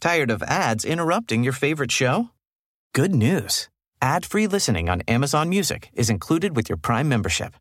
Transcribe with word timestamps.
Tired 0.00 0.30
of 0.30 0.42
ads 0.44 0.86
interrupting 0.86 1.44
your 1.44 1.52
favorite 1.52 1.92
show? 1.92 2.30
Good 2.94 3.14
news. 3.14 3.68
Ad-free 4.00 4.46
listening 4.46 4.88
on 4.88 5.02
Amazon 5.06 5.50
Music 5.50 5.90
is 5.92 6.08
included 6.08 6.56
with 6.56 6.70
your 6.70 6.78
Prime 6.78 7.06
membership. 7.06 7.52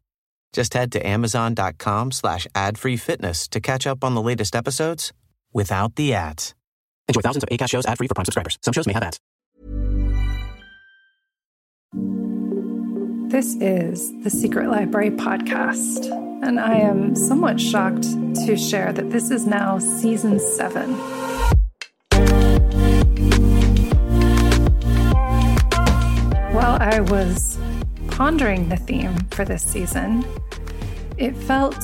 Just 0.53 0.73
head 0.73 0.89
to 0.93 1.05
amazon.com 1.05 2.13
slash 2.13 2.47
ad-free 2.55 2.95
fitness 2.95 3.45
to 3.49 3.59
catch 3.59 3.85
up 3.85 4.05
on 4.05 4.15
the 4.15 4.21
latest 4.21 4.55
episodes 4.55 5.11
without 5.51 5.95
the 5.95 6.13
ads. 6.13 6.55
Enjoy 7.09 7.19
thousands 7.19 7.43
of 7.43 7.49
ACAST 7.49 7.71
shows 7.71 7.85
ad-free 7.85 8.07
for 8.07 8.13
Prime 8.13 8.25
subscribers. 8.25 8.57
Some 8.61 8.71
shows 8.71 8.87
may 8.87 8.93
have 8.93 9.03
ads. 9.03 9.19
This 13.29 13.55
is 13.55 14.13
the 14.23 14.29
Secret 14.29 14.69
Library 14.69 15.11
Podcast, 15.11 16.05
and 16.41 16.57
I 16.57 16.77
am 16.77 17.15
somewhat 17.15 17.59
shocked 17.59 18.03
to 18.45 18.55
share 18.55 18.93
that 18.93 19.11
this 19.11 19.29
is 19.29 19.45
now 19.45 19.77
season 19.77 20.39
seven. 20.39 20.97
While 26.69 26.83
I 26.83 27.00
was 27.00 27.57
pondering 28.09 28.69
the 28.69 28.78
theme 28.78 29.15
for 29.32 29.43
this 29.43 29.64
season, 29.64 30.23
it 31.18 31.36
felt 31.36 31.83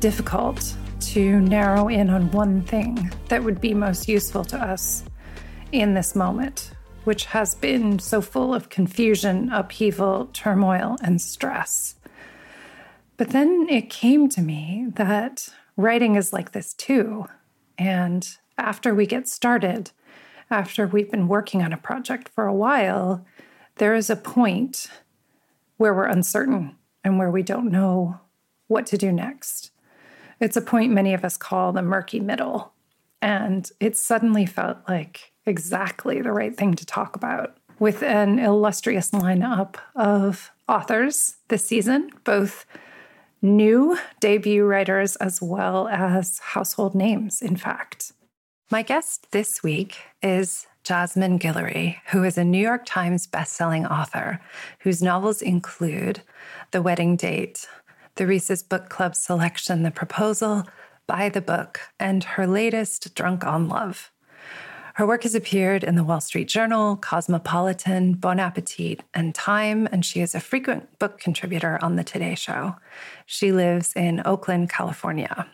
difficult 0.00 0.76
to 1.12 1.40
narrow 1.40 1.86
in 1.86 2.10
on 2.10 2.32
one 2.32 2.62
thing 2.62 3.12
that 3.28 3.44
would 3.44 3.60
be 3.60 3.74
most 3.74 4.08
useful 4.08 4.44
to 4.46 4.58
us 4.58 5.04
in 5.70 5.94
this 5.94 6.16
moment, 6.16 6.72
which 7.04 7.26
has 7.26 7.54
been 7.54 8.00
so 8.00 8.20
full 8.20 8.52
of 8.52 8.70
confusion, 8.70 9.52
upheaval, 9.52 10.28
turmoil, 10.32 10.96
and 11.00 11.22
stress. 11.22 11.94
But 13.16 13.30
then 13.30 13.68
it 13.70 13.88
came 13.88 14.28
to 14.30 14.40
me 14.40 14.88
that 14.96 15.48
writing 15.76 16.16
is 16.16 16.32
like 16.32 16.50
this 16.50 16.74
too. 16.74 17.26
And 17.78 18.28
after 18.58 18.96
we 18.96 19.06
get 19.06 19.28
started, 19.28 19.92
after 20.50 20.88
we've 20.88 21.12
been 21.12 21.28
working 21.28 21.62
on 21.62 21.72
a 21.72 21.76
project 21.76 22.30
for 22.30 22.46
a 22.46 22.52
while, 22.52 23.24
there 23.76 23.94
is 23.94 24.10
a 24.10 24.16
point 24.16 24.86
where 25.76 25.94
we're 25.94 26.06
uncertain 26.06 26.76
and 27.02 27.18
where 27.18 27.30
we 27.30 27.42
don't 27.42 27.70
know 27.70 28.20
what 28.68 28.86
to 28.86 28.98
do 28.98 29.12
next. 29.12 29.70
It's 30.40 30.56
a 30.56 30.62
point 30.62 30.92
many 30.92 31.14
of 31.14 31.24
us 31.24 31.36
call 31.36 31.72
the 31.72 31.82
murky 31.82 32.20
middle. 32.20 32.72
And 33.20 33.70
it 33.80 33.96
suddenly 33.96 34.46
felt 34.46 34.78
like 34.88 35.32
exactly 35.46 36.20
the 36.20 36.32
right 36.32 36.56
thing 36.56 36.74
to 36.74 36.86
talk 36.86 37.16
about 37.16 37.56
with 37.78 38.02
an 38.02 38.38
illustrious 38.38 39.10
lineup 39.10 39.76
of 39.96 40.50
authors 40.68 41.36
this 41.48 41.64
season, 41.64 42.10
both 42.24 42.66
new 43.42 43.98
debut 44.20 44.64
writers 44.64 45.16
as 45.16 45.42
well 45.42 45.88
as 45.88 46.38
household 46.38 46.94
names, 46.94 47.42
in 47.42 47.56
fact. 47.56 48.12
My 48.70 48.82
guest 48.82 49.30
this 49.32 49.62
week 49.62 49.98
is 50.22 50.66
Jasmine 50.84 51.38
Guillory, 51.38 51.96
who 52.10 52.24
is 52.24 52.36
a 52.36 52.44
New 52.44 52.58
York 52.58 52.82
Times 52.84 53.26
bestselling 53.26 53.90
author 53.90 54.38
whose 54.80 55.02
novels 55.02 55.40
include 55.40 56.20
The 56.72 56.82
Wedding 56.82 57.16
Date, 57.16 57.66
the 58.16 58.26
Reese's 58.26 58.62
Book 58.62 58.90
Club 58.90 59.16
selection, 59.16 59.82
The 59.82 59.90
Proposal, 59.90 60.64
By 61.06 61.30
the 61.30 61.40
Book, 61.40 61.80
and 61.98 62.22
her 62.22 62.46
latest, 62.46 63.14
Drunk 63.14 63.44
on 63.44 63.66
Love. 63.66 64.12
Her 64.96 65.06
work 65.06 65.22
has 65.22 65.34
appeared 65.34 65.82
in 65.82 65.96
the 65.96 66.04
Wall 66.04 66.20
Street 66.20 66.48
Journal, 66.48 66.96
Cosmopolitan, 66.96 68.12
Bon 68.12 68.38
Appetit, 68.38 69.02
and 69.14 69.34
Time, 69.34 69.88
and 69.90 70.04
she 70.04 70.20
is 70.20 70.34
a 70.34 70.40
frequent 70.40 70.98
book 70.98 71.18
contributor 71.18 71.78
on 71.80 71.96
The 71.96 72.04
Today 72.04 72.34
Show. 72.34 72.76
She 73.24 73.52
lives 73.52 73.94
in 73.96 74.20
Oakland, 74.26 74.68
California. 74.68 75.46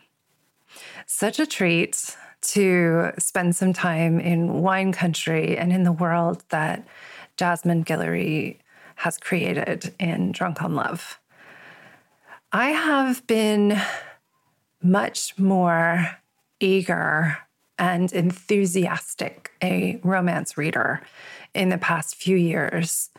Such 1.05 1.39
a 1.39 1.47
treat 1.47 2.17
to 2.41 3.11
spend 3.17 3.55
some 3.55 3.73
time 3.73 4.19
in 4.19 4.61
wine 4.61 4.91
country 4.91 5.57
and 5.57 5.71
in 5.71 5.83
the 5.83 5.91
world 5.91 6.43
that 6.49 6.85
Jasmine 7.37 7.83
Guillory 7.83 8.57
has 8.95 9.17
created 9.17 9.93
in 9.99 10.31
Drunk 10.31 10.61
on 10.61 10.75
Love. 10.75 11.19
I 12.51 12.69
have 12.69 13.25
been 13.27 13.79
much 14.81 15.37
more 15.37 16.17
eager 16.59 17.37
and 17.79 18.11
enthusiastic 18.13 19.51
a 19.63 19.99
romance 20.03 20.57
reader 20.57 21.01
in 21.53 21.69
the 21.69 21.77
past 21.77 22.15
few 22.15 22.35
years. 22.35 23.09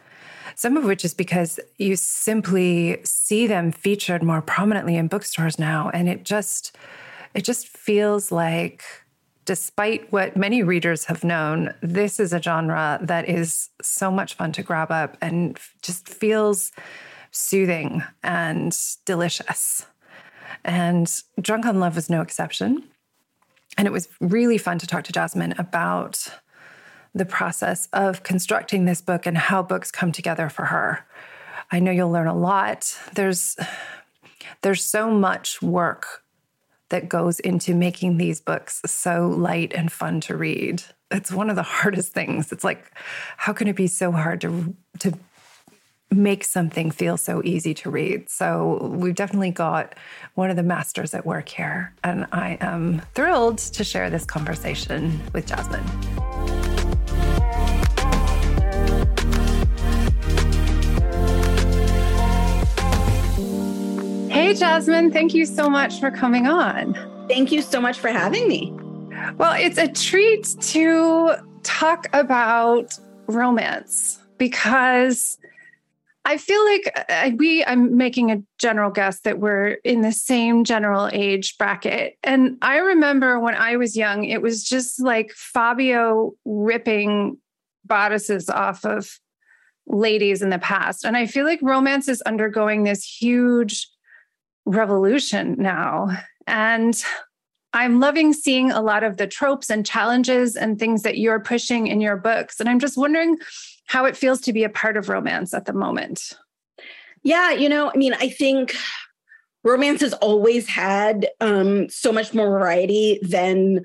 Some 0.54 0.76
of 0.76 0.84
which 0.84 1.04
is 1.04 1.14
because 1.14 1.58
you 1.78 1.96
simply 1.96 3.00
see 3.04 3.46
them 3.46 3.72
featured 3.72 4.22
more 4.22 4.42
prominently 4.42 4.96
in 4.96 5.08
bookstores 5.08 5.58
now 5.58 5.90
and 5.90 6.08
it 6.08 6.24
just 6.24 6.76
it 7.34 7.42
just 7.44 7.66
feels 7.66 8.30
like 8.30 8.84
despite 9.44 10.10
what 10.12 10.36
many 10.36 10.62
readers 10.62 11.06
have 11.06 11.24
known, 11.24 11.74
this 11.82 12.20
is 12.20 12.32
a 12.32 12.40
genre 12.40 12.98
that 13.02 13.28
is 13.28 13.70
so 13.80 14.10
much 14.10 14.34
fun 14.34 14.52
to 14.52 14.62
grab 14.62 14.90
up 14.90 15.16
and 15.20 15.58
just 15.82 16.08
feels 16.08 16.72
soothing 17.30 18.02
and 18.22 18.76
delicious. 19.04 19.86
And 20.64 21.10
Drunk 21.40 21.66
on 21.66 21.80
Love 21.80 21.96
was 21.96 22.08
no 22.08 22.20
exception. 22.20 22.84
And 23.76 23.86
it 23.86 23.92
was 23.92 24.08
really 24.20 24.58
fun 24.58 24.78
to 24.78 24.86
talk 24.86 25.04
to 25.04 25.12
Jasmine 25.12 25.54
about 25.58 26.28
the 27.14 27.24
process 27.24 27.88
of 27.92 28.22
constructing 28.22 28.84
this 28.84 29.00
book 29.00 29.26
and 29.26 29.36
how 29.36 29.62
books 29.62 29.90
come 29.90 30.12
together 30.12 30.48
for 30.48 30.66
her. 30.66 31.06
I 31.70 31.80
know 31.80 31.90
you'll 31.90 32.10
learn 32.10 32.26
a 32.26 32.36
lot. 32.36 32.96
There's 33.14 33.56
there's 34.62 34.84
so 34.84 35.10
much 35.10 35.62
work 35.62 36.21
that 36.92 37.08
goes 37.08 37.40
into 37.40 37.74
making 37.74 38.18
these 38.18 38.38
books 38.38 38.82
so 38.84 39.26
light 39.26 39.72
and 39.72 39.90
fun 39.90 40.20
to 40.20 40.36
read. 40.36 40.82
It's 41.10 41.32
one 41.32 41.48
of 41.48 41.56
the 41.56 41.62
hardest 41.80 42.12
things. 42.12 42.52
It's 42.52 42.62
like, 42.62 42.92
how 43.38 43.52
can 43.54 43.66
it 43.66 43.76
be 43.76 43.88
so 43.88 44.12
hard 44.12 44.42
to 44.42 44.76
to 45.00 45.14
make 46.10 46.44
something 46.44 46.90
feel 46.90 47.16
so 47.16 47.40
easy 47.44 47.72
to 47.72 47.90
read? 47.90 48.28
So 48.28 48.90
we've 48.92 49.14
definitely 49.14 49.52
got 49.52 49.94
one 50.34 50.50
of 50.50 50.56
the 50.56 50.62
masters 50.62 51.14
at 51.14 51.24
work 51.24 51.48
here, 51.48 51.94
and 52.04 52.26
I 52.30 52.58
am 52.60 53.00
thrilled 53.14 53.58
to 53.58 53.82
share 53.82 54.10
this 54.10 54.26
conversation 54.26 55.18
with 55.32 55.46
Jasmine. 55.46 56.61
Hey, 64.52 64.58
Jasmine, 64.58 65.10
thank 65.10 65.32
you 65.32 65.46
so 65.46 65.70
much 65.70 65.98
for 65.98 66.10
coming 66.10 66.46
on. 66.46 66.92
Thank 67.26 67.52
you 67.52 67.62
so 67.62 67.80
much 67.80 67.98
for 67.98 68.08
having 68.08 68.46
me. 68.46 68.70
Well, 69.38 69.54
it's 69.58 69.78
a 69.78 69.88
treat 69.88 70.44
to 70.60 71.36
talk 71.62 72.06
about 72.12 72.92
romance 73.28 74.20
because 74.36 75.38
I 76.26 76.36
feel 76.36 76.62
like 76.66 77.06
uh, 77.08 77.30
we, 77.38 77.64
I'm 77.64 77.96
making 77.96 78.30
a 78.30 78.42
general 78.58 78.90
guess 78.90 79.20
that 79.20 79.38
we're 79.38 79.78
in 79.84 80.02
the 80.02 80.12
same 80.12 80.64
general 80.64 81.08
age 81.10 81.56
bracket. 81.56 82.18
And 82.22 82.58
I 82.60 82.76
remember 82.76 83.40
when 83.40 83.54
I 83.54 83.76
was 83.76 83.96
young, 83.96 84.24
it 84.24 84.42
was 84.42 84.64
just 84.64 85.00
like 85.00 85.32
Fabio 85.32 86.32
ripping 86.44 87.38
bodices 87.86 88.50
off 88.50 88.84
of 88.84 89.18
ladies 89.86 90.42
in 90.42 90.50
the 90.50 90.58
past. 90.58 91.06
And 91.06 91.16
I 91.16 91.24
feel 91.24 91.46
like 91.46 91.60
romance 91.62 92.06
is 92.06 92.20
undergoing 92.22 92.84
this 92.84 93.02
huge 93.02 93.88
revolution 94.64 95.56
now. 95.58 96.10
And 96.46 97.02
I'm 97.72 98.00
loving 98.00 98.32
seeing 98.32 98.70
a 98.70 98.82
lot 98.82 99.02
of 99.02 99.16
the 99.16 99.26
tropes 99.26 99.70
and 99.70 99.86
challenges 99.86 100.56
and 100.56 100.78
things 100.78 101.02
that 101.02 101.18
you're 101.18 101.40
pushing 101.40 101.86
in 101.86 102.00
your 102.00 102.16
books. 102.16 102.60
And 102.60 102.68
I'm 102.68 102.78
just 102.78 102.98
wondering 102.98 103.38
how 103.86 104.04
it 104.04 104.16
feels 104.16 104.40
to 104.42 104.52
be 104.52 104.64
a 104.64 104.68
part 104.68 104.96
of 104.96 105.08
romance 105.08 105.54
at 105.54 105.64
the 105.64 105.72
moment. 105.72 106.32
Yeah, 107.22 107.52
you 107.52 107.68
know, 107.68 107.90
I 107.92 107.96
mean, 107.96 108.14
I 108.14 108.28
think 108.28 108.74
romance 109.64 110.00
has 110.00 110.12
always 110.14 110.68
had 110.68 111.28
um, 111.40 111.88
so 111.88 112.12
much 112.12 112.34
more 112.34 112.48
variety 112.48 113.20
than 113.22 113.84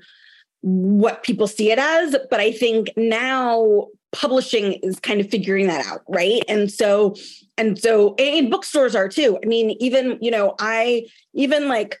what 0.60 1.22
people 1.22 1.46
see 1.46 1.70
it 1.70 1.78
as. 1.78 2.16
But 2.30 2.40
I 2.40 2.52
think 2.52 2.90
now 2.96 3.86
publishing 4.12 4.74
is 4.82 4.98
kind 5.00 5.20
of 5.20 5.30
figuring 5.30 5.66
that 5.66 5.86
out, 5.86 6.02
right? 6.08 6.42
And 6.48 6.70
so 6.70 7.14
and 7.56 7.78
so 7.78 8.14
and 8.16 8.50
bookstores 8.50 8.94
are 8.94 9.08
too. 9.08 9.38
I 9.42 9.46
mean, 9.46 9.76
even, 9.80 10.18
you 10.20 10.30
know, 10.30 10.54
I 10.58 11.06
even 11.34 11.68
like 11.68 11.98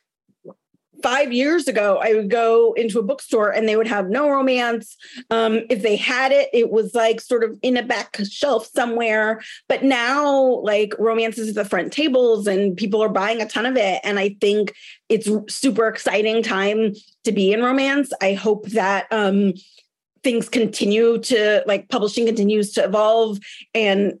five 1.02 1.32
years 1.32 1.68
ago, 1.68 1.98
I 2.02 2.14
would 2.14 2.30
go 2.30 2.72
into 2.72 2.98
a 2.98 3.02
bookstore 3.02 3.50
and 3.50 3.68
they 3.68 3.76
would 3.76 3.86
have 3.86 4.08
no 4.08 4.28
romance. 4.28 4.96
Um, 5.30 5.60
if 5.70 5.82
they 5.82 5.96
had 5.96 6.32
it, 6.32 6.48
it 6.52 6.70
was 6.70 6.94
like 6.94 7.20
sort 7.20 7.44
of 7.44 7.58
in 7.62 7.76
a 7.76 7.82
back 7.82 8.16
shelf 8.28 8.66
somewhere. 8.66 9.40
But 9.68 9.84
now, 9.84 10.60
like 10.62 10.94
romance 10.98 11.38
is 11.38 11.50
at 11.50 11.54
the 11.54 11.64
front 11.64 11.92
tables 11.92 12.46
and 12.46 12.76
people 12.76 13.02
are 13.02 13.08
buying 13.08 13.40
a 13.40 13.48
ton 13.48 13.66
of 13.66 13.76
it. 13.76 14.00
And 14.04 14.18
I 14.18 14.36
think 14.40 14.74
it's 15.08 15.28
super 15.48 15.88
exciting 15.88 16.42
time 16.42 16.94
to 17.24 17.32
be 17.32 17.52
in 17.52 17.62
romance. 17.62 18.12
I 18.20 18.32
hope 18.32 18.66
that 18.70 19.06
um, 19.10 19.54
things 20.22 20.48
continue 20.48 21.18
to 21.18 21.62
like 21.66 21.88
publishing 21.88 22.26
continues 22.26 22.72
to 22.72 22.84
evolve 22.84 23.38
and 23.74 24.18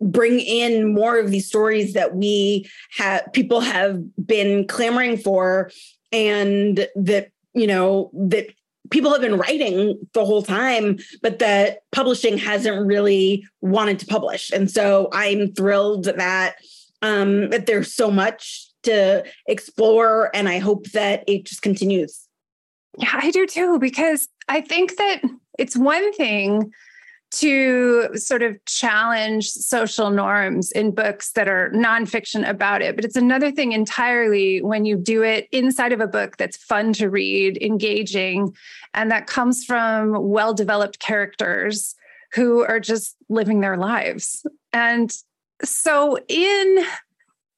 bring 0.00 0.40
in 0.40 0.94
more 0.94 1.18
of 1.18 1.30
these 1.30 1.46
stories 1.48 1.94
that 1.94 2.14
we 2.14 2.68
have 2.96 3.24
people 3.32 3.60
have 3.60 4.00
been 4.24 4.66
clamoring 4.66 5.16
for 5.16 5.70
and 6.12 6.86
that 6.94 7.30
you 7.54 7.66
know 7.66 8.10
that 8.14 8.48
people 8.90 9.10
have 9.10 9.20
been 9.20 9.38
writing 9.38 9.98
the 10.12 10.24
whole 10.24 10.42
time, 10.42 10.98
but 11.22 11.38
that 11.38 11.80
publishing 11.90 12.38
hasn't 12.38 12.86
really 12.86 13.46
wanted 13.60 13.98
to 13.98 14.06
publish. 14.06 14.50
And 14.52 14.70
so 14.70 15.08
I'm 15.12 15.52
thrilled 15.52 16.04
that 16.04 16.56
um, 17.02 17.50
that 17.50 17.66
there's 17.66 17.92
so 17.92 18.10
much 18.10 18.70
to 18.84 19.24
explore, 19.46 20.30
and 20.34 20.48
I 20.48 20.58
hope 20.58 20.90
that 20.92 21.24
it 21.26 21.44
just 21.44 21.62
continues. 21.62 22.28
Yeah, 22.98 23.10
I 23.20 23.30
do 23.30 23.46
too, 23.46 23.78
because 23.78 24.28
I 24.48 24.60
think 24.60 24.96
that 24.96 25.22
it's 25.58 25.76
one 25.76 26.12
thing 26.12 26.72
to 27.36 28.08
sort 28.14 28.42
of 28.42 28.64
challenge 28.64 29.48
social 29.48 30.10
norms 30.10 30.70
in 30.70 30.92
books 30.92 31.32
that 31.32 31.48
are 31.48 31.70
nonfiction 31.74 32.48
about 32.48 32.80
it. 32.80 32.94
But 32.94 33.04
it's 33.04 33.16
another 33.16 33.50
thing 33.50 33.72
entirely 33.72 34.62
when 34.62 34.84
you 34.84 34.96
do 34.96 35.22
it 35.22 35.48
inside 35.50 35.92
of 35.92 36.00
a 36.00 36.06
book 36.06 36.36
that's 36.36 36.56
fun 36.56 36.92
to 36.94 37.10
read, 37.10 37.60
engaging, 37.60 38.54
and 38.92 39.10
that 39.10 39.26
comes 39.26 39.64
from 39.64 40.14
well 40.28 40.54
developed 40.54 41.00
characters 41.00 41.96
who 42.32 42.62
are 42.62 42.80
just 42.80 43.16
living 43.28 43.60
their 43.60 43.76
lives. 43.76 44.46
And 44.72 45.12
so 45.64 46.18
in 46.28 46.84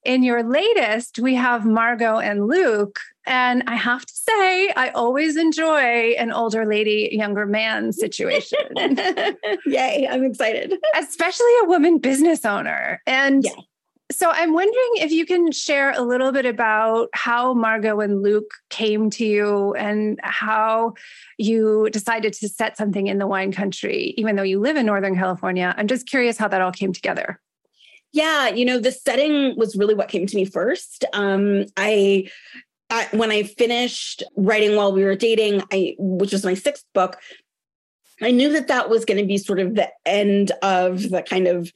in 0.04 0.22
your 0.22 0.42
latest, 0.42 1.18
we 1.18 1.34
have 1.34 1.66
Margot 1.66 2.18
and 2.18 2.46
Luke. 2.46 3.00
And 3.26 3.64
I 3.66 3.74
have 3.74 4.06
to 4.06 4.14
say, 4.14 4.70
I 4.70 4.90
always 4.94 5.36
enjoy 5.36 6.14
an 6.18 6.32
older 6.32 6.64
lady, 6.64 7.08
younger 7.12 7.44
man 7.44 7.92
situation. 7.92 8.58
Yay, 9.66 10.08
I'm 10.08 10.24
excited. 10.24 10.74
Especially 10.96 11.50
a 11.62 11.66
woman 11.66 11.98
business 11.98 12.44
owner. 12.44 13.02
And 13.04 13.44
yeah. 13.44 13.50
so 14.12 14.30
I'm 14.30 14.52
wondering 14.52 14.90
if 14.96 15.10
you 15.10 15.26
can 15.26 15.50
share 15.50 15.90
a 15.90 16.02
little 16.02 16.30
bit 16.30 16.46
about 16.46 17.08
how 17.14 17.52
Margot 17.52 17.98
and 17.98 18.22
Luke 18.22 18.50
came 18.70 19.10
to 19.10 19.26
you 19.26 19.74
and 19.74 20.20
how 20.22 20.94
you 21.36 21.90
decided 21.90 22.32
to 22.34 22.48
set 22.48 22.76
something 22.76 23.08
in 23.08 23.18
the 23.18 23.26
wine 23.26 23.50
country, 23.50 24.14
even 24.16 24.36
though 24.36 24.44
you 24.44 24.60
live 24.60 24.76
in 24.76 24.86
Northern 24.86 25.16
California. 25.16 25.74
I'm 25.76 25.88
just 25.88 26.08
curious 26.08 26.38
how 26.38 26.46
that 26.46 26.60
all 26.60 26.72
came 26.72 26.92
together. 26.92 27.40
Yeah, 28.12 28.48
you 28.48 28.64
know, 28.64 28.78
the 28.78 28.92
setting 28.92 29.54
was 29.58 29.76
really 29.76 29.94
what 29.94 30.08
came 30.08 30.26
to 30.26 30.36
me 30.36 30.46
first. 30.46 31.04
Um, 31.12 31.66
I, 31.76 32.30
I 32.90 33.08
when 33.12 33.30
I 33.30 33.42
finished 33.42 34.22
writing 34.36 34.76
while 34.76 34.92
we 34.92 35.04
were 35.04 35.16
dating, 35.16 35.62
I 35.72 35.94
which 35.98 36.32
was 36.32 36.44
my 36.44 36.54
sixth 36.54 36.84
book, 36.94 37.18
I 38.22 38.30
knew 38.30 38.52
that 38.52 38.68
that 38.68 38.88
was 38.88 39.04
going 39.04 39.18
to 39.18 39.26
be 39.26 39.38
sort 39.38 39.60
of 39.60 39.74
the 39.74 39.90
end 40.04 40.52
of 40.62 41.10
the 41.10 41.22
kind 41.22 41.48
of 41.48 41.72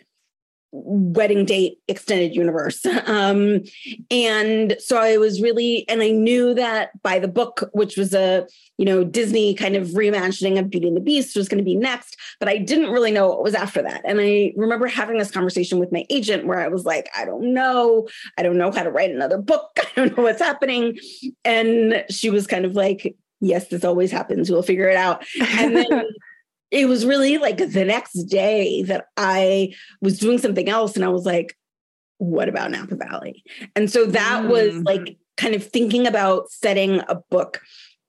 wedding 0.73 1.45
date 1.45 1.79
extended 1.89 2.35
universe. 2.35 2.85
Um, 3.11 3.63
and 4.11 4.77
so 4.79 4.97
I 4.97 5.17
was 5.17 5.43
really, 5.43 5.89
and 5.89 6.01
I 6.01 6.11
knew 6.11 6.55
that 6.55 6.91
by 7.03 7.19
the 7.19 7.27
book, 7.27 7.69
which 7.73 7.97
was 7.97 8.15
a, 8.15 8.47
you 8.79 8.85
know, 8.85 9.03
Disney 9.03 9.55
kind 9.55 9.75
of 9.75 9.89
reimagining 9.89 10.59
of 10.59 10.71
Beauty 10.71 10.87
and 10.87 10.97
the 10.97 11.01
Beast 11.01 11.35
was 11.35 11.49
going 11.49 11.59
to 11.59 11.65
be 11.65 11.75
next, 11.75 12.17
but 12.39 12.49
I 12.49 12.59
didn't 12.59 12.91
really 12.91 13.11
know 13.11 13.29
what 13.29 13.43
was 13.43 13.55
after 13.55 13.83
that. 13.83 14.03
And 14.05 14.21
I 14.21 14.53
remember 14.55 14.87
having 14.87 15.19
this 15.19 15.31
conversation 15.31 15.79
with 15.79 15.91
my 15.91 16.05
agent 16.09 16.47
where 16.47 16.61
I 16.61 16.69
was 16.69 16.85
like, 16.85 17.09
I 17.17 17.25
don't 17.25 17.53
know. 17.53 18.07
I 18.39 18.43
don't 18.43 18.59
know 18.59 18.71
how 18.71 18.85
to 18.85 18.91
write 18.91 19.11
another 19.11 19.39
book. 19.39 19.71
I 19.79 19.89
don't 19.97 20.17
know 20.17 20.23
what's 20.23 20.43
happening. 20.43 20.99
And 21.45 22.05
she 22.11 22.31
was 22.31 22.47
kind 22.47 22.65
of 22.65 22.75
like, 22.75 23.17
yes, 23.41 23.69
this 23.69 23.85
always 23.85 24.13
happens. 24.13 24.51
We'll 24.51 24.63
figure 24.63 24.89
it 24.89 24.97
out. 24.97 25.25
And 25.41 25.77
then 25.77 26.05
it 26.71 26.87
was 26.87 27.05
really 27.05 27.39
like 27.39 27.59
the 27.59 27.85
next 27.85 28.13
day 28.25 28.83
that 28.85 29.07
I 29.17 29.75
was 30.01 30.19
doing 30.19 30.39
something 30.39 30.69
else 30.69 30.97
and 30.97 31.05
I 31.05 31.09
was 31.09 31.27
like, 31.27 31.57
what 32.19 32.49
about 32.49 32.71
Napa 32.71 32.97
Valley? 32.97 33.43
And 33.75 33.91
so 33.91 34.07
that 34.07 34.45
mm. 34.45 34.49
was 34.49 34.83
like 34.83 35.17
kind 35.37 35.55
of 35.55 35.67
thinking 35.67 36.07
about 36.07 36.51
setting 36.51 37.01
a 37.09 37.17
book 37.31 37.61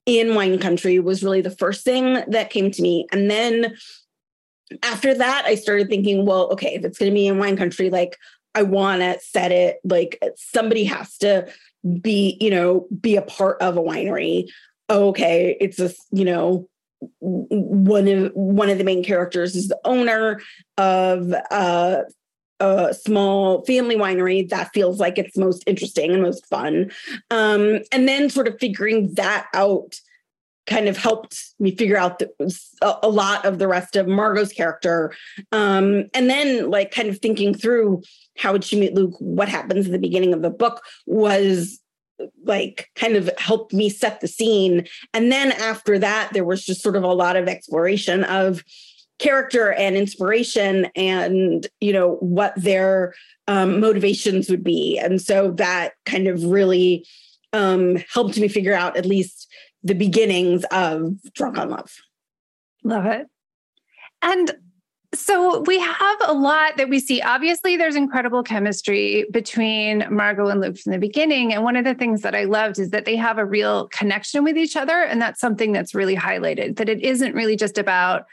in 0.06 0.36
wine 0.36 0.60
country 0.60 1.00
was 1.00 1.24
really 1.24 1.42
the 1.42 1.56
first 1.56 1.84
thing 1.84 2.24
that 2.28 2.50
came 2.50 2.72
to 2.72 2.82
me. 2.82 3.08
And 3.12 3.30
then 3.32 3.76
after 4.84 5.14
that, 5.14 5.46
I 5.46 5.56
started 5.56 5.90
thinking, 5.90 6.26
well, 6.26 6.50
okay, 6.52 6.76
if 6.76 6.84
it's 6.84 6.98
going 6.98 7.12
to 7.12 7.16
be 7.16 7.28
in 7.28 7.38
wine 7.38 7.58
country, 7.58 7.90
like 7.90 8.18
I 8.54 8.64
want 8.64 9.02
to 9.02 9.20
set 9.22 9.52
it 9.52 9.78
like 9.84 10.22
somebody 10.36 10.84
has 10.86 11.18
to 11.20 11.48
be, 12.02 12.38
you 12.42 12.50
know, 12.50 12.88
be 13.00 13.16
a 13.16 13.22
part 13.22 13.62
of 13.62 13.78
a 13.78 13.82
winery. 13.82 14.50
Okay, 14.90 15.56
it's 15.62 15.80
a, 15.80 15.92
you 16.12 16.26
know, 16.26 16.68
one 17.20 18.08
of 18.08 18.32
one 18.34 18.70
of 18.70 18.78
the 18.78 18.84
main 18.84 19.04
characters 19.04 19.56
is 19.56 19.68
the 19.68 19.80
owner 19.86 20.40
of 20.78 21.34
uh, 21.50 22.02
a 22.60 22.94
small 22.94 23.66
family 23.66 23.96
winery 23.96 24.48
that 24.50 24.72
feels 24.74 25.00
like 25.00 25.18
it's 25.18 25.38
most 25.38 25.64
interesting 25.66 26.12
and 26.12 26.22
most 26.22 26.46
fun. 26.48 26.92
Um, 27.32 27.80
and 27.92 28.08
then 28.08 28.30
sort 28.30 28.48
of 28.48 28.60
figuring 28.60 29.14
that 29.16 29.48
out 29.54 30.00
kind 30.68 30.88
of 30.88 30.96
helped 30.96 31.44
me 31.60 31.76
figure 31.76 31.98
out 31.98 32.20
the, 32.20 32.30
a, 32.82 33.10
lot 33.10 33.46
of 33.46 33.58
the 33.58 33.68
rest 33.68 33.96
of 33.96 34.08
margot's 34.08 34.54
character. 34.54 35.14
Um, 35.52 36.06
and 36.14 36.30
then 36.30 36.70
like 36.70 36.92
kind 36.92 37.10
of 37.10 37.18
thinking 37.18 37.56
through 37.56 38.04
how 38.38 38.54
would 38.54 38.64
she 38.64 38.80
meet 38.80 38.94
luke 38.94 39.16
what 39.20 39.50
happens 39.50 39.86
at 39.86 39.92
the 39.92 40.00
beginning 40.00 40.34
of 40.34 40.42
the 40.42 40.50
book 40.50 40.82
was 41.06 41.80
like 42.44 42.90
kind 42.96 43.16
of 43.16 43.30
helped 43.38 43.74
me 43.74 43.90
set 43.90 44.22
the 44.22 44.28
scene. 44.28 44.88
And 45.14 45.32
then 45.32 45.52
after 45.54 46.00
that, 46.00 46.32
there 46.34 46.46
was 46.46 46.66
just 46.66 46.82
sort 46.82 46.96
of 46.96 47.04
a 47.04 47.14
lot 47.14 47.36
of 47.36 47.48
exploration 47.48 48.24
of 48.26 48.64
character 49.20 49.72
and 49.74 49.96
inspiration 49.96 50.88
and 50.96 51.68
you 51.80 51.94
know 51.94 52.16
what 52.16 52.54
their 52.58 53.14
um, 53.48 53.80
motivations 53.80 54.50
would 54.50 54.64
be. 54.64 54.98
And 54.98 55.22
so 55.22 55.52
that 55.52 55.94
kind 56.06 56.28
of 56.28 56.44
really 56.44 57.06
um, 57.54 57.98
helped 58.12 58.38
me 58.38 58.48
figure 58.48 58.74
out 58.74 58.98
at 58.98 59.06
least 59.06 59.48
the 59.84 59.94
beginnings 59.94 60.64
of 60.72 61.14
drunk 61.34 61.58
on 61.58 61.70
love. 61.70 61.92
Love 62.84 63.06
it. 63.06 63.28
And 64.22 64.52
so 65.14 65.60
we 65.62 65.78
have 65.78 66.18
a 66.26 66.34
lot 66.34 66.78
that 66.78 66.88
we 66.88 67.00
see. 67.00 67.22
Obviously, 67.22 67.76
there's 67.76 67.96
incredible 67.96 68.44
chemistry 68.44 69.26
between 69.32 70.06
Margot 70.10 70.48
and 70.48 70.62
Luke 70.62 70.78
from 70.78 70.94
the 70.94 71.00
beginning. 71.00 71.54
And 71.54 71.64
one 71.64 71.76
of 71.76 71.84
the 71.84 71.96
things 71.96 72.22
that 72.22 72.34
I 72.34 72.46
loved 72.46 72.80
is 72.80 72.92
that 72.92 73.04
they 73.04 73.18
have 73.18 73.38
a 73.38 73.46
real 73.46 73.90
connection 73.90 74.44
with 74.44 74.58
each 74.58 74.78
other. 74.78 75.04
And 75.04 75.22
that's 75.22 75.42
something 75.42 75.74
that's 75.74 75.94
really 75.94 76.16
highlighted 76.16 76.78
that 76.78 76.88
it 76.88 77.02
isn't 77.02 77.36
really 77.36 77.58
just 77.58 77.78
about 77.78 78.26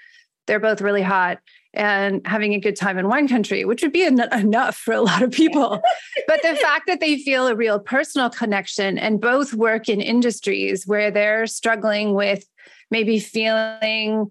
they're 0.46 0.60
both 0.60 0.80
really 0.80 1.02
hot 1.02 1.38
and 1.74 2.26
having 2.26 2.54
a 2.54 2.60
good 2.60 2.74
time 2.74 2.96
in 2.96 3.08
wine 3.08 3.28
country, 3.28 3.64
which 3.64 3.82
would 3.82 3.92
be 3.92 4.04
en- 4.04 4.32
enough 4.32 4.76
for 4.76 4.94
a 4.94 5.02
lot 5.02 5.22
of 5.22 5.30
people. 5.30 5.82
but 6.26 6.42
the 6.42 6.56
fact 6.56 6.86
that 6.86 7.00
they 7.00 7.18
feel 7.18 7.46
a 7.46 7.54
real 7.54 7.78
personal 7.78 8.30
connection 8.30 8.98
and 8.98 9.20
both 9.20 9.52
work 9.52 9.88
in 9.88 10.00
industries 10.00 10.86
where 10.86 11.10
they're 11.10 11.46
struggling 11.46 12.14
with 12.14 12.48
maybe 12.90 13.18
feeling 13.18 14.30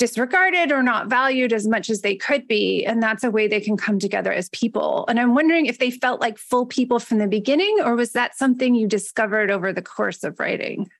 disregarded 0.00 0.72
or 0.72 0.82
not 0.82 1.08
valued 1.08 1.52
as 1.52 1.68
much 1.68 1.90
as 1.90 2.00
they 2.00 2.16
could 2.16 2.48
be. 2.48 2.84
And 2.84 3.02
that's 3.02 3.22
a 3.22 3.30
way 3.30 3.46
they 3.46 3.60
can 3.60 3.76
come 3.76 3.98
together 3.98 4.32
as 4.32 4.48
people. 4.48 5.04
And 5.08 5.20
I'm 5.20 5.34
wondering 5.34 5.66
if 5.66 5.78
they 5.78 5.90
felt 5.90 6.20
like 6.20 6.38
full 6.38 6.66
people 6.66 6.98
from 6.98 7.18
the 7.18 7.28
beginning, 7.28 7.76
or 7.84 7.94
was 7.94 8.12
that 8.12 8.36
something 8.36 8.74
you 8.74 8.88
discovered 8.88 9.50
over 9.50 9.72
the 9.72 9.82
course 9.82 10.24
of 10.24 10.40
writing? 10.40 10.90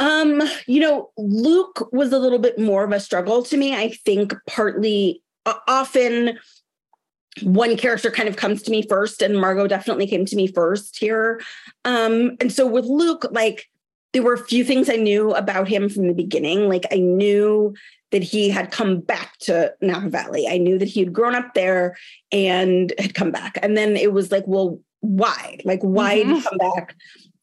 Um, 0.00 0.42
you 0.66 0.80
know, 0.80 1.10
Luke 1.18 1.88
was 1.92 2.12
a 2.12 2.18
little 2.18 2.38
bit 2.38 2.58
more 2.58 2.82
of 2.82 2.92
a 2.92 2.98
struggle 2.98 3.42
to 3.44 3.56
me. 3.56 3.76
I 3.76 3.90
think 3.90 4.34
partly 4.48 5.22
uh, 5.44 5.54
often 5.68 6.38
one 7.42 7.76
character 7.76 8.10
kind 8.10 8.28
of 8.28 8.36
comes 8.36 8.62
to 8.62 8.70
me 8.70 8.82
first 8.88 9.22
and 9.22 9.38
Margot 9.38 9.66
definitely 9.66 10.06
came 10.06 10.24
to 10.26 10.36
me 10.36 10.46
first 10.46 10.98
here. 10.98 11.40
Um, 11.84 12.36
and 12.40 12.50
so 12.50 12.66
with 12.66 12.86
Luke, 12.86 13.26
like 13.30 13.68
there 14.12 14.22
were 14.22 14.34
a 14.34 14.44
few 14.44 14.64
things 14.64 14.90
I 14.90 14.96
knew 14.96 15.32
about 15.32 15.68
him 15.68 15.88
from 15.88 16.06
the 16.06 16.14
beginning. 16.14 16.68
Like 16.68 16.86
I 16.92 16.96
knew 16.96 17.74
that 18.10 18.22
he 18.22 18.50
had 18.50 18.70
come 18.70 19.00
back 19.00 19.38
to 19.38 19.72
Napa 19.80 20.10
Valley. 20.10 20.46
I 20.46 20.58
knew 20.58 20.78
that 20.78 20.88
he 20.88 21.00
had 21.00 21.12
grown 21.12 21.34
up 21.34 21.54
there 21.54 21.96
and 22.30 22.92
had 22.98 23.14
come 23.14 23.30
back. 23.30 23.58
And 23.62 23.76
then 23.76 23.96
it 23.96 24.12
was 24.12 24.30
like, 24.30 24.44
well, 24.46 24.78
why? 25.00 25.58
Like, 25.64 25.80
why 25.80 26.18
mm-hmm. 26.18 26.28
did 26.28 26.36
he 26.36 26.42
come 26.42 26.58
back? 26.58 26.94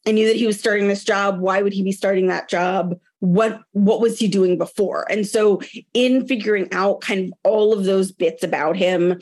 I 0.07 0.11
knew 0.11 0.27
that 0.27 0.35
he 0.35 0.47
was 0.47 0.59
starting 0.59 0.87
this 0.87 1.03
job. 1.03 1.39
Why 1.39 1.61
would 1.61 1.73
he 1.73 1.83
be 1.83 1.91
starting 1.91 2.27
that 2.27 2.49
job? 2.49 2.97
What 3.19 3.61
what 3.73 3.99
was 3.99 4.17
he 4.17 4.27
doing 4.27 4.57
before? 4.57 5.05
And 5.11 5.27
so 5.27 5.61
in 5.93 6.25
figuring 6.25 6.69
out 6.71 7.01
kind 7.01 7.25
of 7.25 7.33
all 7.43 7.73
of 7.73 7.83
those 7.83 8.11
bits 8.11 8.43
about 8.43 8.77
him, 8.77 9.19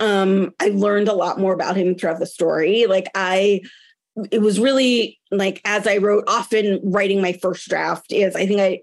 um, 0.00 0.52
I 0.60 0.68
learned 0.68 1.08
a 1.08 1.14
lot 1.14 1.40
more 1.40 1.54
about 1.54 1.76
him 1.76 1.94
throughout 1.94 2.18
the 2.18 2.26
story. 2.26 2.86
Like 2.86 3.08
I 3.14 3.62
it 4.30 4.40
was 4.40 4.58
really 4.60 5.18
like 5.30 5.60
as 5.64 5.86
I 5.86 5.98
wrote, 5.98 6.24
often 6.26 6.80
writing 6.82 7.20
my 7.20 7.32
first 7.32 7.68
draft 7.68 8.12
is 8.12 8.34
I 8.34 8.46
think 8.46 8.60
I 8.60 8.80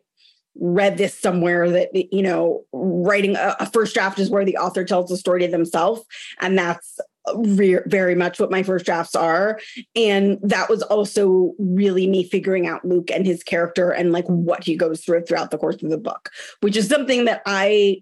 read 0.57 0.97
this 0.97 1.17
somewhere 1.17 1.69
that 1.69 1.89
you 1.93 2.21
know 2.21 2.63
writing 2.71 3.35
a, 3.35 3.55
a 3.59 3.65
first 3.65 3.93
draft 3.93 4.19
is 4.19 4.29
where 4.29 4.45
the 4.45 4.57
author 4.57 4.85
tells 4.85 5.09
the 5.09 5.17
story 5.17 5.41
to 5.41 5.47
themselves 5.47 6.03
and 6.39 6.57
that's 6.57 6.99
re- 7.35 7.79
very 7.85 8.15
much 8.15 8.39
what 8.39 8.51
my 8.51 8.63
first 8.63 8.85
drafts 8.85 9.15
are. 9.15 9.59
And 9.95 10.37
that 10.41 10.69
was 10.69 10.81
also 10.83 11.53
really 11.57 12.07
me 12.07 12.23
figuring 12.23 12.67
out 12.67 12.85
luke 12.85 13.11
and 13.11 13.25
his 13.25 13.43
character 13.43 13.91
and 13.91 14.11
like 14.11 14.25
what 14.27 14.63
he 14.63 14.75
goes 14.75 15.01
through 15.01 15.23
throughout 15.23 15.51
the 15.51 15.57
course 15.57 15.81
of 15.81 15.89
the 15.89 15.97
book 15.97 16.29
which 16.61 16.75
is 16.75 16.87
something 16.87 17.25
that 17.25 17.41
i 17.45 18.01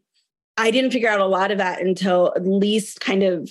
i 0.58 0.72
didn't 0.72 0.92
figure 0.92 1.10
out 1.10 1.20
a 1.20 1.26
lot 1.26 1.52
of 1.52 1.58
that 1.58 1.82
until 1.82 2.34
at 2.36 2.46
least 2.46 3.00
kind 3.00 3.24
of 3.24 3.50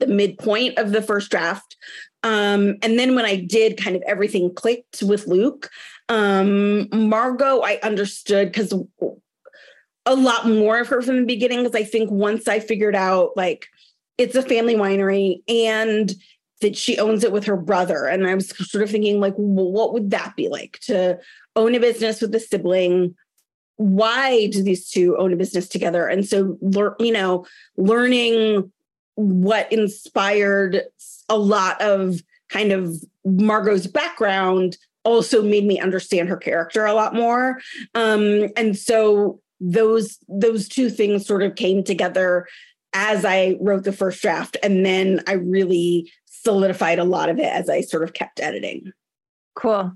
the 0.00 0.06
midpoint 0.06 0.78
of 0.78 0.92
the 0.92 1.02
first 1.02 1.30
draft 1.30 1.76
um, 2.22 2.76
and 2.82 2.98
then 2.98 3.14
when 3.14 3.24
I 3.24 3.36
did, 3.36 3.82
kind 3.82 3.96
of 3.96 4.02
everything 4.02 4.54
clicked 4.54 5.02
with 5.02 5.26
Luke. 5.26 5.70
Um, 6.08 6.88
Margot, 6.92 7.62
I 7.62 7.78
understood 7.82 8.48
because 8.48 8.72
a 10.06 10.14
lot 10.14 10.46
more 10.46 10.80
of 10.80 10.88
her 10.88 11.02
from 11.02 11.16
the 11.16 11.26
beginning 11.26 11.62
because 11.62 11.74
I 11.74 11.84
think 11.84 12.10
once 12.10 12.48
I 12.48 12.60
figured 12.60 12.96
out 12.96 13.36
like 13.36 13.68
it's 14.18 14.34
a 14.34 14.42
family 14.42 14.74
winery 14.74 15.42
and 15.48 16.12
that 16.60 16.76
she 16.76 16.98
owns 16.98 17.24
it 17.24 17.32
with 17.32 17.44
her 17.44 17.56
brother. 17.56 18.06
And 18.06 18.26
I 18.26 18.34
was 18.34 18.48
sort 18.70 18.84
of 18.84 18.90
thinking, 18.90 19.20
like, 19.20 19.34
well, 19.36 19.70
what 19.70 19.92
would 19.92 20.10
that 20.10 20.34
be 20.36 20.48
like 20.48 20.78
to 20.82 21.18
own 21.56 21.74
a 21.74 21.80
business 21.80 22.20
with 22.20 22.34
a 22.34 22.40
sibling? 22.40 23.14
Why 23.76 24.46
do 24.46 24.62
these 24.62 24.88
two 24.88 25.16
own 25.18 25.32
a 25.32 25.36
business 25.36 25.68
together? 25.68 26.06
And 26.06 26.26
so, 26.26 26.56
you 27.00 27.12
know, 27.12 27.46
learning 27.76 28.70
what 29.14 29.70
inspired 29.72 30.82
a 31.28 31.36
lot 31.36 31.80
of 31.80 32.22
kind 32.48 32.72
of 32.72 32.96
Margot's 33.24 33.86
background 33.86 34.76
also 35.04 35.42
made 35.42 35.64
me 35.64 35.80
understand 35.80 36.28
her 36.28 36.36
character 36.36 36.84
a 36.84 36.94
lot 36.94 37.14
more. 37.14 37.60
Um, 37.94 38.48
and 38.56 38.76
so 38.76 39.40
those 39.60 40.18
those 40.28 40.68
two 40.68 40.90
things 40.90 41.26
sort 41.26 41.42
of 41.42 41.54
came 41.54 41.84
together 41.84 42.46
as 42.92 43.24
I 43.24 43.56
wrote 43.60 43.84
the 43.84 43.92
first 43.92 44.20
draft, 44.20 44.56
and 44.62 44.84
then 44.84 45.22
I 45.26 45.32
really 45.32 46.12
solidified 46.26 46.98
a 46.98 47.04
lot 47.04 47.28
of 47.28 47.38
it 47.38 47.46
as 47.46 47.70
I 47.70 47.80
sort 47.80 48.02
of 48.02 48.12
kept 48.12 48.40
editing. 48.40 48.92
Cool. 49.54 49.92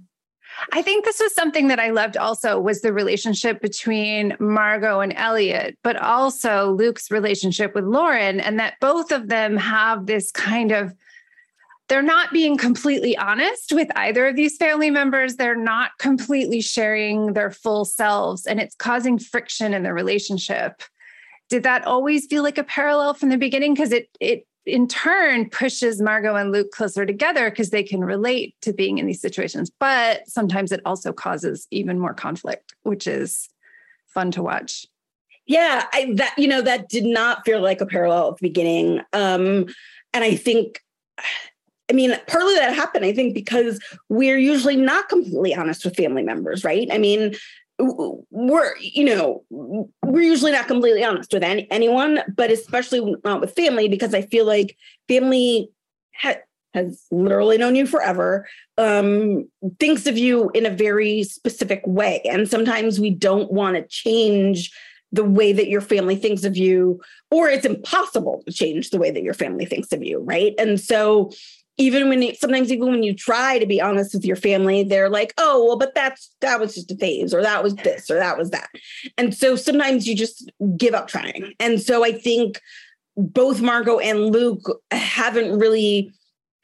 I 0.72 0.82
think 0.82 1.04
this 1.04 1.20
was 1.20 1.34
something 1.34 1.68
that 1.68 1.78
I 1.78 1.90
loved 1.90 2.16
also 2.16 2.58
was 2.58 2.80
the 2.80 2.92
relationship 2.92 3.60
between 3.60 4.36
Margot 4.38 5.00
and 5.00 5.12
Elliot, 5.16 5.78
but 5.82 5.96
also 5.96 6.72
Luke's 6.72 7.10
relationship 7.10 7.74
with 7.74 7.84
Lauren, 7.84 8.40
and 8.40 8.58
that 8.58 8.74
both 8.80 9.12
of 9.12 9.28
them 9.28 9.56
have 9.56 10.06
this 10.06 10.30
kind 10.30 10.72
of 10.72 10.94
they're 11.88 12.02
not 12.02 12.32
being 12.32 12.56
completely 12.56 13.16
honest 13.16 13.72
with 13.72 13.88
either 13.94 14.26
of 14.26 14.34
these 14.34 14.56
family 14.56 14.90
members. 14.90 15.36
They're 15.36 15.54
not 15.54 15.92
completely 15.98 16.60
sharing 16.60 17.34
their 17.34 17.50
full 17.50 17.84
selves, 17.84 18.44
and 18.46 18.60
it's 18.60 18.74
causing 18.74 19.18
friction 19.18 19.72
in 19.72 19.84
the 19.84 19.92
relationship. 19.92 20.82
Did 21.48 21.62
that 21.62 21.84
always 21.86 22.26
feel 22.26 22.42
like 22.42 22.58
a 22.58 22.64
parallel 22.64 23.14
from 23.14 23.28
the 23.28 23.38
beginning? 23.38 23.74
Because 23.74 23.92
it 23.92 24.08
it 24.20 24.46
in 24.66 24.88
turn 24.88 25.48
pushes 25.48 26.00
Margot 26.00 26.34
and 26.34 26.52
Luke 26.52 26.72
closer 26.72 27.06
together 27.06 27.50
because 27.50 27.70
they 27.70 27.82
can 27.82 28.04
relate 28.04 28.54
to 28.62 28.72
being 28.72 28.98
in 28.98 29.06
these 29.06 29.20
situations. 29.20 29.70
But 29.78 30.28
sometimes 30.28 30.72
it 30.72 30.80
also 30.84 31.12
causes 31.12 31.66
even 31.70 31.98
more 31.98 32.14
conflict, 32.14 32.74
which 32.82 33.06
is 33.06 33.48
fun 34.06 34.30
to 34.32 34.42
watch. 34.42 34.86
Yeah, 35.46 35.86
I, 35.92 36.12
that 36.16 36.34
you 36.36 36.48
know 36.48 36.60
that 36.62 36.88
did 36.88 37.04
not 37.04 37.44
feel 37.44 37.60
like 37.60 37.80
a 37.80 37.86
parallel 37.86 38.30
at 38.30 38.38
the 38.38 38.48
beginning, 38.48 39.00
um, 39.12 39.66
and 40.12 40.24
I 40.24 40.34
think 40.34 40.80
I 41.88 41.92
mean, 41.92 42.16
partly 42.26 42.54
that 42.56 42.74
happened, 42.74 43.04
I 43.04 43.12
think, 43.12 43.32
because 43.32 43.80
we're 44.08 44.38
usually 44.38 44.76
not 44.76 45.08
completely 45.08 45.54
honest 45.54 45.84
with 45.84 45.96
family 45.96 46.24
members, 46.24 46.64
right? 46.64 46.88
I 46.90 46.98
mean, 46.98 47.36
we're, 47.78 48.76
you 48.78 49.04
know, 49.04 49.44
we're 49.50 50.22
usually 50.22 50.52
not 50.52 50.66
completely 50.66 51.04
honest 51.04 51.32
with 51.32 51.42
any, 51.42 51.70
anyone, 51.70 52.20
but 52.34 52.50
especially 52.50 53.14
not 53.24 53.40
with 53.40 53.54
family, 53.54 53.88
because 53.88 54.14
I 54.14 54.22
feel 54.22 54.46
like 54.46 54.76
family 55.08 55.70
ha- 56.14 56.36
has 56.74 57.04
literally 57.10 57.58
known 57.58 57.74
you 57.74 57.86
forever, 57.86 58.48
um, 58.78 59.48
thinks 59.78 60.06
of 60.06 60.18
you 60.18 60.50
in 60.50 60.66
a 60.66 60.70
very 60.70 61.22
specific 61.22 61.82
way. 61.86 62.20
And 62.24 62.48
sometimes 62.48 63.00
we 63.00 63.10
don't 63.10 63.52
want 63.52 63.76
to 63.76 63.86
change 63.88 64.70
the 65.12 65.24
way 65.24 65.52
that 65.52 65.68
your 65.68 65.80
family 65.80 66.16
thinks 66.16 66.44
of 66.44 66.56
you, 66.56 67.00
or 67.30 67.48
it's 67.48 67.64
impossible 67.64 68.42
to 68.46 68.52
change 68.52 68.90
the 68.90 68.98
way 68.98 69.10
that 69.10 69.22
your 69.22 69.34
family 69.34 69.64
thinks 69.64 69.92
of 69.92 70.02
you, 70.02 70.18
right? 70.20 70.54
And 70.58 70.80
so 70.80 71.30
even 71.78 72.08
when 72.08 72.22
you, 72.22 72.34
sometimes 72.34 72.72
even 72.72 72.90
when 72.90 73.02
you 73.02 73.14
try 73.14 73.58
to 73.58 73.66
be 73.66 73.80
honest 73.80 74.14
with 74.14 74.24
your 74.24 74.36
family 74.36 74.82
they're 74.82 75.10
like 75.10 75.32
oh 75.38 75.64
well 75.64 75.78
but 75.78 75.94
that's 75.94 76.34
that 76.40 76.60
was 76.60 76.74
just 76.74 76.90
a 76.90 76.96
phase 76.96 77.34
or 77.34 77.42
that 77.42 77.62
was 77.62 77.74
this 77.76 78.10
or 78.10 78.16
that 78.16 78.38
was 78.38 78.50
that. 78.50 78.68
And 79.18 79.34
so 79.34 79.56
sometimes 79.56 80.06
you 80.06 80.14
just 80.14 80.50
give 80.76 80.94
up 80.94 81.08
trying. 81.08 81.52
And 81.60 81.80
so 81.80 82.04
i 82.04 82.12
think 82.12 82.60
both 83.16 83.60
margot 83.60 83.98
and 83.98 84.32
luke 84.32 84.80
haven't 84.90 85.58
really 85.58 86.12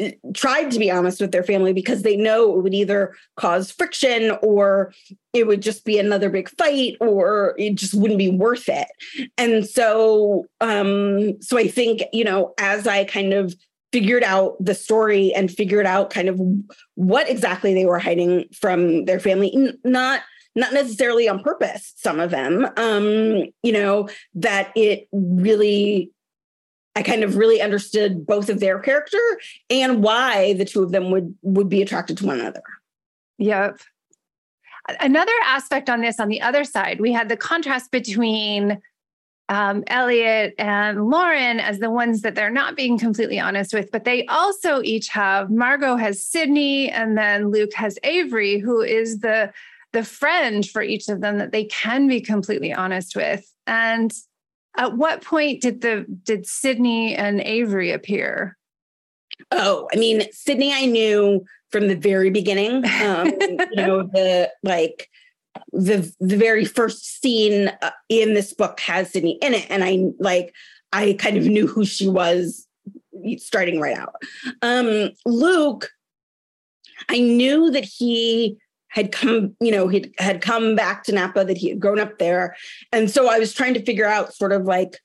uh, 0.02 0.10
tried 0.34 0.70
to 0.70 0.78
be 0.78 0.90
honest 0.90 1.20
with 1.20 1.32
their 1.32 1.42
family 1.42 1.72
because 1.72 2.02
they 2.02 2.16
know 2.16 2.54
it 2.54 2.62
would 2.62 2.74
either 2.74 3.14
cause 3.36 3.70
friction 3.70 4.36
or 4.42 4.92
it 5.32 5.46
would 5.46 5.62
just 5.62 5.84
be 5.84 5.98
another 5.98 6.28
big 6.28 6.50
fight 6.58 6.96
or 7.00 7.54
it 7.58 7.74
just 7.74 7.94
wouldn't 7.94 8.18
be 8.18 8.30
worth 8.30 8.68
it. 8.68 8.88
And 9.38 9.66
so 9.66 10.46
um 10.60 11.40
so 11.40 11.56
i 11.56 11.66
think 11.66 12.02
you 12.12 12.24
know 12.24 12.54
as 12.58 12.86
i 12.86 13.04
kind 13.04 13.32
of 13.32 13.54
figured 13.92 14.24
out 14.24 14.56
the 14.58 14.74
story 14.74 15.32
and 15.34 15.50
figured 15.50 15.86
out 15.86 16.10
kind 16.10 16.28
of 16.28 16.40
what 16.94 17.28
exactly 17.28 17.74
they 17.74 17.84
were 17.84 17.98
hiding 17.98 18.46
from 18.52 19.04
their 19.04 19.20
family. 19.20 19.76
Not 19.84 20.22
not 20.54 20.74
necessarily 20.74 21.28
on 21.28 21.42
purpose 21.42 21.92
some 21.96 22.18
of 22.18 22.30
them. 22.30 22.66
Um 22.76 23.44
you 23.62 23.72
know 23.72 24.08
that 24.34 24.72
it 24.74 25.08
really 25.12 26.10
i 26.96 27.02
kind 27.02 27.22
of 27.22 27.36
really 27.36 27.60
understood 27.60 28.26
both 28.26 28.48
of 28.48 28.60
their 28.60 28.78
character 28.78 29.20
and 29.70 30.02
why 30.02 30.54
the 30.54 30.64
two 30.64 30.82
of 30.82 30.92
them 30.92 31.10
would 31.10 31.34
would 31.42 31.68
be 31.68 31.82
attracted 31.82 32.18
to 32.18 32.26
one 32.26 32.40
another. 32.40 32.62
Yep. 33.38 33.78
Another 35.00 35.32
aspect 35.44 35.88
on 35.88 36.00
this 36.00 36.18
on 36.18 36.28
the 36.28 36.40
other 36.40 36.64
side 36.64 37.00
we 37.00 37.12
had 37.12 37.28
the 37.28 37.36
contrast 37.36 37.90
between 37.90 38.80
um, 39.52 39.84
Elliot 39.88 40.54
and 40.56 41.10
Lauren 41.10 41.60
as 41.60 41.78
the 41.78 41.90
ones 41.90 42.22
that 42.22 42.34
they're 42.34 42.48
not 42.48 42.74
being 42.74 42.98
completely 42.98 43.38
honest 43.38 43.74
with, 43.74 43.92
but 43.92 44.04
they 44.04 44.24
also 44.26 44.80
each 44.80 45.08
have 45.08 45.50
Margot 45.50 45.96
has 45.96 46.24
Sydney, 46.24 46.90
and 46.90 47.18
then 47.18 47.50
Luke 47.50 47.74
has 47.74 47.98
Avery, 48.02 48.58
who 48.58 48.80
is 48.80 49.18
the 49.18 49.52
the 49.92 50.04
friend 50.04 50.66
for 50.66 50.80
each 50.80 51.10
of 51.10 51.20
them 51.20 51.36
that 51.36 51.52
they 51.52 51.64
can 51.64 52.08
be 52.08 52.22
completely 52.22 52.72
honest 52.72 53.14
with. 53.14 53.44
And 53.66 54.10
at 54.78 54.96
what 54.96 55.22
point 55.22 55.60
did 55.60 55.82
the 55.82 56.06
did 56.22 56.46
Sydney 56.46 57.14
and 57.14 57.42
Avery 57.42 57.90
appear? 57.90 58.56
Oh, 59.50 59.86
I 59.92 59.98
mean, 59.98 60.22
Sydney, 60.32 60.72
I 60.72 60.86
knew 60.86 61.44
from 61.70 61.88
the 61.88 61.96
very 61.96 62.30
beginning. 62.30 62.86
Um, 63.02 63.26
you 63.40 63.76
know, 63.76 64.04
the 64.04 64.50
like 64.62 65.10
the 65.72 66.12
the 66.20 66.36
very 66.36 66.64
first 66.64 67.20
scene 67.20 67.68
uh, 67.82 67.90
in 68.08 68.34
this 68.34 68.52
book 68.52 68.80
has 68.80 69.10
Sydney 69.10 69.38
in 69.42 69.54
it, 69.54 69.66
and 69.70 69.84
I 69.84 70.04
like 70.18 70.54
I 70.92 71.14
kind 71.18 71.36
of 71.36 71.44
knew 71.44 71.66
who 71.66 71.84
she 71.84 72.08
was 72.08 72.66
starting 73.38 73.80
right 73.80 73.96
out. 73.96 74.14
Um, 74.62 75.10
Luke, 75.24 75.90
I 77.08 77.18
knew 77.18 77.70
that 77.70 77.84
he 77.84 78.56
had 78.88 79.10
come, 79.10 79.56
you 79.60 79.70
know, 79.70 79.88
he 79.88 80.12
had 80.18 80.42
come 80.42 80.74
back 80.74 81.04
to 81.04 81.12
Napa, 81.12 81.44
that 81.44 81.56
he 81.56 81.70
had 81.70 81.80
grown 81.80 81.98
up 81.98 82.18
there, 82.18 82.56
and 82.92 83.10
so 83.10 83.28
I 83.28 83.38
was 83.38 83.52
trying 83.52 83.74
to 83.74 83.84
figure 83.84 84.06
out 84.06 84.34
sort 84.34 84.52
of 84.52 84.64
like 84.64 84.98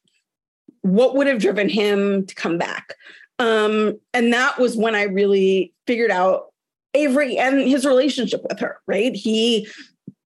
what 0.81 1.15
would 1.15 1.27
have 1.27 1.39
driven 1.39 1.69
him 1.69 2.25
to 2.25 2.35
come 2.35 2.57
back. 2.57 2.95
Um, 3.39 3.99
and 4.13 4.33
that 4.33 4.57
was 4.57 4.75
when 4.75 4.95
I 4.95 5.03
really 5.03 5.73
figured 5.85 6.11
out 6.11 6.47
Avery 6.93 7.37
and 7.37 7.59
his 7.59 7.85
relationship 7.85 8.41
with 8.47 8.59
her, 8.59 8.79
right? 8.87 9.13
He 9.13 9.67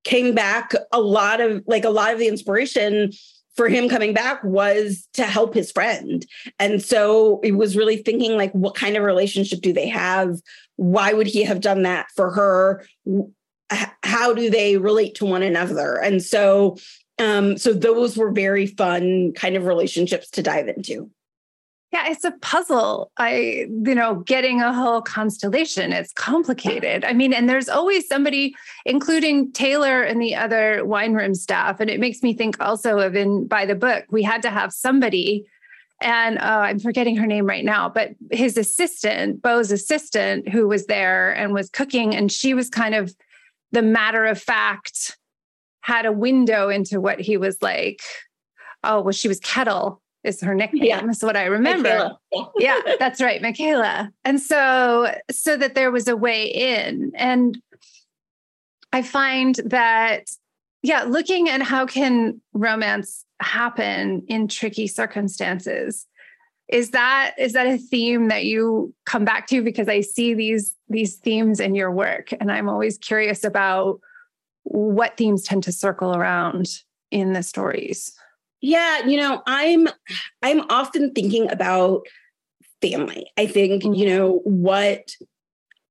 came 0.03 0.33
back 0.33 0.73
a 0.91 0.99
lot 0.99 1.41
of 1.41 1.63
like 1.67 1.83
a 1.83 1.89
lot 1.89 2.13
of 2.13 2.19
the 2.19 2.27
inspiration 2.27 3.11
for 3.55 3.67
him 3.67 3.89
coming 3.89 4.13
back 4.13 4.43
was 4.43 5.07
to 5.13 5.23
help 5.23 5.53
his 5.53 5.71
friend. 5.71 6.25
And 6.57 6.81
so 6.81 7.39
it 7.43 7.51
was 7.51 7.75
really 7.75 7.97
thinking 7.97 8.37
like 8.37 8.51
what 8.53 8.75
kind 8.75 8.95
of 8.95 9.03
relationship 9.03 9.59
do 9.61 9.73
they 9.73 9.89
have? 9.89 10.39
Why 10.77 11.13
would 11.13 11.27
he 11.27 11.43
have 11.43 11.59
done 11.59 11.83
that 11.83 12.07
for 12.15 12.31
her? 12.31 12.85
How 14.03 14.33
do 14.33 14.49
they 14.49 14.77
relate 14.77 15.15
to 15.15 15.25
one 15.25 15.43
another? 15.43 15.97
And 15.97 16.23
so 16.23 16.77
um 17.19 17.57
so 17.57 17.73
those 17.73 18.17
were 18.17 18.31
very 18.31 18.67
fun 18.67 19.33
kind 19.33 19.55
of 19.55 19.65
relationships 19.65 20.29
to 20.31 20.41
dive 20.41 20.67
into. 20.67 21.09
Yeah, 21.91 22.09
it's 22.09 22.23
a 22.23 22.31
puzzle. 22.31 23.11
I, 23.17 23.67
you 23.67 23.95
know, 23.95 24.15
getting 24.15 24.61
a 24.61 24.73
whole 24.73 25.01
constellation, 25.01 25.91
it's 25.91 26.13
complicated. 26.13 27.03
I 27.03 27.11
mean, 27.11 27.33
and 27.33 27.49
there's 27.49 27.67
always 27.67 28.07
somebody, 28.07 28.55
including 28.85 29.51
Taylor 29.51 30.01
and 30.01 30.21
the 30.21 30.33
other 30.33 30.85
wine 30.85 31.13
room 31.13 31.35
staff. 31.35 31.81
And 31.81 31.89
it 31.89 31.99
makes 31.99 32.23
me 32.23 32.33
think 32.33 32.55
also 32.61 32.99
of 32.99 33.15
in 33.15 33.45
by 33.45 33.65
the 33.65 33.75
book, 33.75 34.05
we 34.09 34.23
had 34.23 34.41
to 34.43 34.49
have 34.49 34.71
somebody, 34.71 35.45
and 36.01 36.39
uh, 36.39 36.61
I'm 36.63 36.79
forgetting 36.79 37.17
her 37.17 37.27
name 37.27 37.45
right 37.45 37.65
now, 37.65 37.89
but 37.89 38.11
his 38.31 38.57
assistant, 38.57 39.41
Beau's 39.41 39.71
assistant, 39.71 40.47
who 40.47 40.69
was 40.69 40.85
there 40.85 41.33
and 41.33 41.53
was 41.53 41.69
cooking, 41.69 42.15
and 42.15 42.31
she 42.31 42.53
was 42.53 42.69
kind 42.69 42.95
of 42.95 43.13
the 43.73 43.81
matter 43.81 44.25
of 44.25 44.41
fact, 44.41 45.17
had 45.81 46.05
a 46.05 46.11
window 46.11 46.69
into 46.69 47.01
what 47.01 47.19
he 47.19 47.35
was 47.35 47.61
like. 47.61 48.01
Oh, 48.83 49.01
well, 49.01 49.11
she 49.11 49.27
was 49.27 49.39
Kettle 49.41 50.01
is 50.23 50.41
her 50.41 50.53
nickname. 50.53 50.83
Yeah. 50.83 51.07
Is 51.07 51.23
what 51.23 51.37
I 51.37 51.45
remember. 51.45 52.11
Yeah. 52.31 52.43
yeah, 52.57 52.79
that's 52.99 53.21
right, 53.21 53.41
Michaela. 53.41 54.11
And 54.23 54.39
so, 54.39 55.13
so 55.29 55.57
that 55.57 55.75
there 55.75 55.91
was 55.91 56.07
a 56.07 56.15
way 56.15 56.45
in, 56.45 57.11
and 57.15 57.61
I 58.93 59.01
find 59.01 59.55
that, 59.65 60.29
yeah, 60.83 61.03
looking 61.03 61.49
at 61.49 61.61
how 61.61 61.85
can 61.85 62.41
romance 62.53 63.25
happen 63.39 64.23
in 64.27 64.47
tricky 64.47 64.87
circumstances 64.87 66.07
is 66.69 66.91
that 66.91 67.33
is 67.37 67.53
that 67.53 67.67
a 67.67 67.77
theme 67.77 68.29
that 68.29 68.45
you 68.45 68.93
come 69.05 69.25
back 69.25 69.47
to 69.47 69.63
because 69.63 69.89
i 69.89 69.99
see 69.99 70.35
these 70.35 70.75
these 70.89 71.15
themes 71.15 71.59
in 71.59 71.73
your 71.73 71.91
work 71.91 72.31
and 72.39 72.51
i'm 72.51 72.69
always 72.69 72.99
curious 72.99 73.43
about 73.43 73.99
what 74.63 75.17
themes 75.17 75.43
tend 75.43 75.63
to 75.63 75.71
circle 75.71 76.15
around 76.15 76.67
in 77.09 77.33
the 77.33 77.43
stories? 77.43 78.13
Yeah, 78.61 79.05
you 79.05 79.17
know, 79.17 79.41
I'm 79.47 79.87
I'm 80.41 80.61
often 80.69 81.13
thinking 81.13 81.49
about 81.51 82.05
family. 82.81 83.29
I 83.37 83.47
think, 83.47 83.83
you 83.83 84.07
know, 84.07 84.41
what 84.43 85.15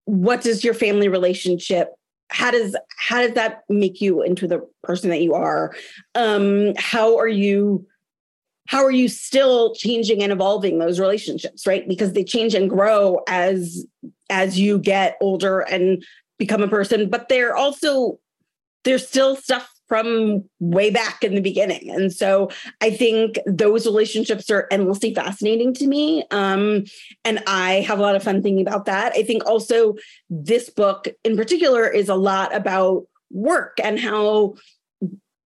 what 0.04 0.40
does 0.42 0.64
your 0.64 0.74
family 0.74 1.08
relationship 1.08 1.90
how 2.30 2.50
does 2.50 2.76
how 2.96 3.20
does 3.20 3.32
that 3.34 3.62
make 3.68 4.00
you 4.00 4.22
into 4.22 4.46
the 4.46 4.66
person 4.82 5.10
that 5.10 5.20
you 5.20 5.34
are? 5.34 5.74
Um 6.14 6.74
how 6.76 7.18
are 7.18 7.28
you 7.28 7.86
how 8.68 8.84
are 8.84 8.90
you 8.92 9.08
still 9.08 9.74
changing 9.74 10.22
and 10.22 10.32
evolving 10.32 10.78
those 10.78 11.00
relationships, 11.00 11.66
right? 11.66 11.88
Because 11.88 12.12
they 12.12 12.22
change 12.22 12.54
and 12.54 12.70
grow 12.70 13.20
as 13.28 13.84
as 14.30 14.58
you 14.58 14.78
get 14.78 15.16
older 15.20 15.60
and 15.60 16.04
become 16.38 16.62
a 16.62 16.68
person, 16.68 17.10
but 17.10 17.28
they're 17.28 17.56
also 17.56 18.20
there's 18.84 19.06
still 19.06 19.34
stuff 19.34 19.68
from 19.90 20.44
way 20.60 20.88
back 20.88 21.24
in 21.24 21.34
the 21.34 21.40
beginning. 21.40 21.90
And 21.90 22.12
so 22.12 22.48
I 22.80 22.92
think 22.92 23.40
those 23.44 23.86
relationships 23.86 24.48
are 24.48 24.68
endlessly 24.70 25.12
fascinating 25.12 25.74
to 25.74 25.88
me. 25.88 26.22
Um, 26.30 26.84
and 27.24 27.42
I 27.48 27.84
have 27.88 27.98
a 27.98 28.02
lot 28.02 28.14
of 28.14 28.22
fun 28.22 28.40
thinking 28.40 28.64
about 28.64 28.84
that. 28.84 29.14
I 29.16 29.24
think 29.24 29.44
also 29.46 29.96
this 30.30 30.70
book 30.70 31.08
in 31.24 31.36
particular 31.36 31.88
is 31.88 32.08
a 32.08 32.14
lot 32.14 32.54
about 32.54 33.08
work 33.32 33.78
and 33.82 33.98
how 33.98 34.54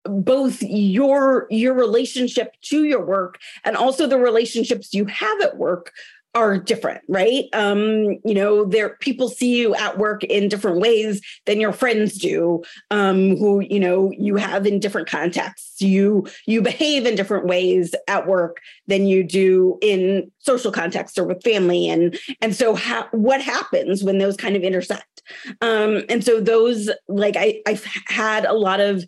both 0.05 0.63
your 0.63 1.45
your 1.51 1.75
relationship 1.75 2.55
to 2.63 2.85
your 2.85 3.05
work 3.05 3.37
and 3.63 3.77
also 3.77 4.07
the 4.07 4.17
relationships 4.17 4.95
you 4.95 5.05
have 5.05 5.39
at 5.41 5.57
work 5.57 5.91
are 6.33 6.57
different, 6.57 7.01
right? 7.09 7.45
Um, 7.51 8.19
you 8.23 8.33
know, 8.33 8.63
there 8.63 8.95
people 9.01 9.27
see 9.27 9.57
you 9.57 9.75
at 9.75 9.97
work 9.97 10.23
in 10.23 10.47
different 10.47 10.79
ways 10.79 11.21
than 11.45 11.59
your 11.59 11.73
friends 11.73 12.17
do, 12.17 12.63
um, 12.89 13.35
who 13.35 13.59
you 13.59 13.79
know 13.79 14.11
you 14.17 14.37
have 14.37 14.65
in 14.65 14.79
different 14.79 15.09
contexts. 15.09 15.81
You 15.81 16.27
you 16.45 16.61
behave 16.61 17.05
in 17.05 17.15
different 17.15 17.47
ways 17.47 17.93
at 18.07 18.27
work 18.27 18.61
than 18.87 19.07
you 19.07 19.23
do 19.23 19.77
in 19.81 20.31
social 20.39 20.71
contexts 20.71 21.17
or 21.17 21.25
with 21.25 21.43
family, 21.43 21.89
and 21.89 22.17
and 22.41 22.55
so 22.55 22.75
how, 22.75 23.07
what 23.11 23.41
happens 23.41 24.03
when 24.03 24.17
those 24.17 24.37
kind 24.37 24.55
of 24.55 24.63
intersect? 24.63 25.21
Um, 25.59 26.03
and 26.07 26.23
so 26.23 26.39
those 26.39 26.89
like 27.09 27.35
I 27.37 27.61
I've 27.67 27.85
had 28.05 28.45
a 28.45 28.53
lot 28.53 28.79
of 28.79 29.03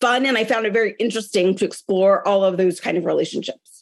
fun, 0.00 0.24
and 0.24 0.38
I 0.38 0.44
found 0.44 0.66
it 0.66 0.72
very 0.72 0.94
interesting 1.00 1.56
to 1.56 1.64
explore 1.64 2.26
all 2.28 2.44
of 2.44 2.58
those 2.58 2.78
kind 2.78 2.96
of 2.96 3.04
relationships. 3.04 3.73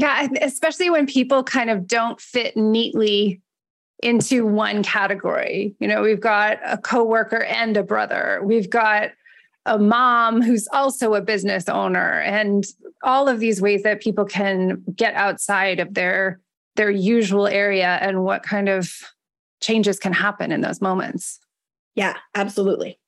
Yeah, 0.00 0.28
especially 0.40 0.88
when 0.88 1.06
people 1.06 1.44
kind 1.44 1.68
of 1.68 1.86
don't 1.86 2.18
fit 2.18 2.56
neatly 2.56 3.42
into 4.02 4.46
one 4.46 4.82
category. 4.82 5.74
You 5.78 5.88
know, 5.88 6.00
we've 6.00 6.20
got 6.20 6.58
a 6.64 6.78
coworker 6.78 7.44
and 7.44 7.76
a 7.76 7.82
brother. 7.82 8.40
We've 8.42 8.70
got 8.70 9.10
a 9.66 9.78
mom 9.78 10.40
who's 10.40 10.66
also 10.72 11.12
a 11.12 11.20
business 11.20 11.68
owner 11.68 12.20
and 12.20 12.64
all 13.02 13.28
of 13.28 13.40
these 13.40 13.60
ways 13.60 13.82
that 13.82 14.00
people 14.00 14.24
can 14.24 14.82
get 14.96 15.12
outside 15.14 15.80
of 15.80 15.92
their 15.92 16.40
their 16.76 16.90
usual 16.90 17.46
area 17.46 17.98
and 18.00 18.24
what 18.24 18.42
kind 18.42 18.70
of 18.70 18.90
changes 19.60 19.98
can 19.98 20.14
happen 20.14 20.50
in 20.50 20.62
those 20.62 20.80
moments. 20.80 21.40
Yeah, 21.94 22.16
absolutely. 22.34 22.98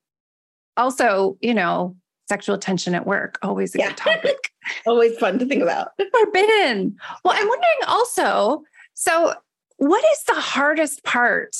Also, 0.77 1.37
you 1.41 1.55
know, 1.55 1.95
sexual 2.27 2.57
tension 2.57 2.95
at 2.95 3.05
work, 3.05 3.37
always 3.41 3.75
a 3.75 3.79
yeah. 3.79 3.87
good 3.89 3.97
topic. 3.97 4.51
always 4.85 5.17
fun 5.17 5.39
to 5.39 5.45
think 5.45 5.61
about. 5.61 5.89
Forbidden. 6.11 6.95
Well, 7.23 7.33
I'm 7.35 7.47
wondering 7.47 7.79
also 7.87 8.63
so, 8.93 9.33
what 9.77 10.03
is 10.13 10.23
the 10.25 10.39
hardest 10.39 11.03
part 11.03 11.55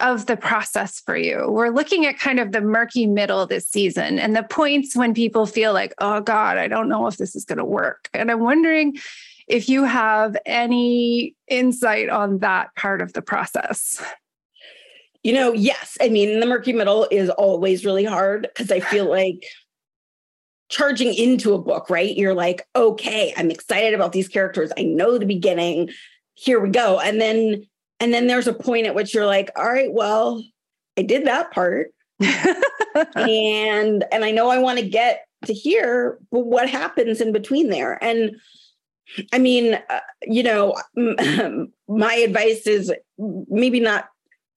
of 0.00 0.26
the 0.26 0.36
process 0.36 1.00
for 1.00 1.16
you? 1.16 1.46
We're 1.48 1.70
looking 1.70 2.04
at 2.04 2.18
kind 2.18 2.40
of 2.40 2.52
the 2.52 2.60
murky 2.60 3.06
middle 3.06 3.46
this 3.46 3.66
season 3.66 4.18
and 4.18 4.36
the 4.36 4.42
points 4.42 4.96
when 4.96 5.14
people 5.14 5.46
feel 5.46 5.72
like, 5.72 5.94
oh 5.98 6.20
God, 6.20 6.58
I 6.58 6.68
don't 6.68 6.88
know 6.88 7.06
if 7.06 7.16
this 7.16 7.36
is 7.36 7.44
going 7.44 7.58
to 7.58 7.64
work. 7.64 8.08
And 8.12 8.30
I'm 8.30 8.40
wondering 8.40 8.98
if 9.46 9.68
you 9.68 9.84
have 9.84 10.36
any 10.44 11.34
insight 11.48 12.08
on 12.08 12.38
that 12.38 12.74
part 12.74 13.00
of 13.00 13.12
the 13.12 13.22
process. 13.22 14.02
You 15.22 15.32
know, 15.32 15.52
yes. 15.52 15.96
I 16.00 16.08
mean, 16.08 16.40
the 16.40 16.46
murky 16.46 16.72
middle 16.72 17.06
is 17.10 17.30
always 17.30 17.84
really 17.84 18.04
hard 18.04 18.48
because 18.54 18.70
I 18.70 18.80
feel 18.80 19.08
like 19.10 19.44
charging 20.68 21.14
into 21.14 21.54
a 21.54 21.58
book, 21.58 21.88
right? 21.90 22.16
You're 22.16 22.34
like, 22.34 22.66
okay, 22.76 23.32
I'm 23.36 23.50
excited 23.50 23.94
about 23.94 24.12
these 24.12 24.28
characters. 24.28 24.70
I 24.76 24.82
know 24.82 25.18
the 25.18 25.26
beginning. 25.26 25.90
Here 26.34 26.60
we 26.60 26.70
go. 26.70 27.00
And 27.00 27.20
then 27.20 27.66
and 28.00 28.14
then 28.14 28.26
there's 28.28 28.46
a 28.46 28.52
point 28.52 28.86
at 28.86 28.94
which 28.94 29.12
you're 29.12 29.26
like, 29.26 29.50
all 29.56 29.68
right, 29.68 29.92
well, 29.92 30.42
I 30.96 31.02
did 31.02 31.26
that 31.26 31.50
part. 31.50 31.88
and 32.20 34.04
and 34.12 34.24
I 34.24 34.30
know 34.30 34.50
I 34.50 34.58
want 34.58 34.78
to 34.78 34.88
get 34.88 35.24
to 35.46 35.52
here, 35.52 36.18
but 36.30 36.40
what 36.40 36.68
happens 36.68 37.20
in 37.20 37.32
between 37.32 37.70
there? 37.70 38.02
And 38.02 38.36
I 39.32 39.38
mean, 39.38 39.74
uh, 39.88 40.00
you 40.22 40.42
know, 40.42 40.76
my 41.88 42.14
advice 42.14 42.66
is 42.66 42.92
maybe 43.18 43.80
not 43.80 44.08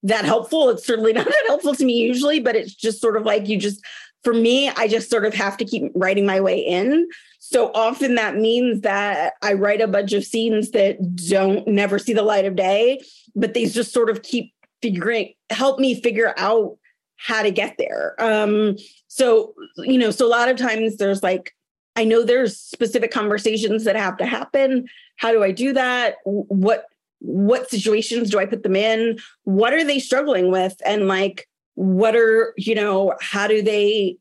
that 0.03 0.25
helpful. 0.25 0.69
It's 0.69 0.85
certainly 0.85 1.13
not 1.13 1.25
that 1.25 1.43
helpful 1.47 1.75
to 1.75 1.85
me 1.85 1.93
usually, 1.93 2.39
but 2.39 2.55
it's 2.55 2.73
just 2.73 3.01
sort 3.01 3.17
of 3.17 3.23
like 3.23 3.47
you 3.47 3.57
just 3.57 3.81
for 4.23 4.33
me, 4.33 4.69
I 4.69 4.87
just 4.87 5.09
sort 5.09 5.25
of 5.25 5.33
have 5.33 5.57
to 5.57 5.65
keep 5.65 5.91
writing 5.95 6.25
my 6.25 6.39
way 6.39 6.59
in. 6.59 7.09
So 7.39 7.71
often 7.73 8.15
that 8.15 8.35
means 8.35 8.81
that 8.81 9.33
I 9.41 9.53
write 9.53 9.81
a 9.81 9.87
bunch 9.87 10.13
of 10.13 10.23
scenes 10.23 10.71
that 10.71 11.15
don't 11.15 11.67
never 11.67 11.97
see 11.97 12.13
the 12.13 12.21
light 12.21 12.45
of 12.45 12.55
day, 12.55 13.01
but 13.35 13.53
these 13.53 13.73
just 13.73 13.91
sort 13.91 14.09
of 14.09 14.21
keep 14.21 14.53
figuring, 14.81 15.33
help 15.49 15.79
me 15.79 15.99
figure 15.99 16.33
out 16.37 16.77
how 17.17 17.41
to 17.41 17.51
get 17.51 17.75
there. 17.77 18.15
Um, 18.19 18.77
so, 19.07 19.53
you 19.77 19.97
know, 19.97 20.11
so 20.11 20.25
a 20.25 20.29
lot 20.29 20.49
of 20.49 20.57
times 20.57 20.97
there's 20.97 21.23
like, 21.23 21.53
I 21.95 22.03
know 22.03 22.23
there's 22.23 22.57
specific 22.57 23.11
conversations 23.11 23.83
that 23.83 23.95
have 23.95 24.17
to 24.17 24.25
happen. 24.25 24.87
How 25.17 25.31
do 25.31 25.43
I 25.43 25.51
do 25.51 25.73
that? 25.73 26.15
What 26.23 26.85
what 27.23 27.69
situations 27.69 28.29
do 28.29 28.39
I 28.39 28.45
put 28.45 28.63
them 28.63 28.75
in? 28.75 29.19
What 29.43 29.73
are 29.73 29.83
they 29.83 29.99
struggling 29.99 30.51
with? 30.51 30.75
And 30.85 31.07
like, 31.07 31.47
what 31.75 32.15
are 32.15 32.53
you 32.57 32.75
know 32.75 33.13
how 33.21 33.47
do 33.47 33.61
they 33.61 34.17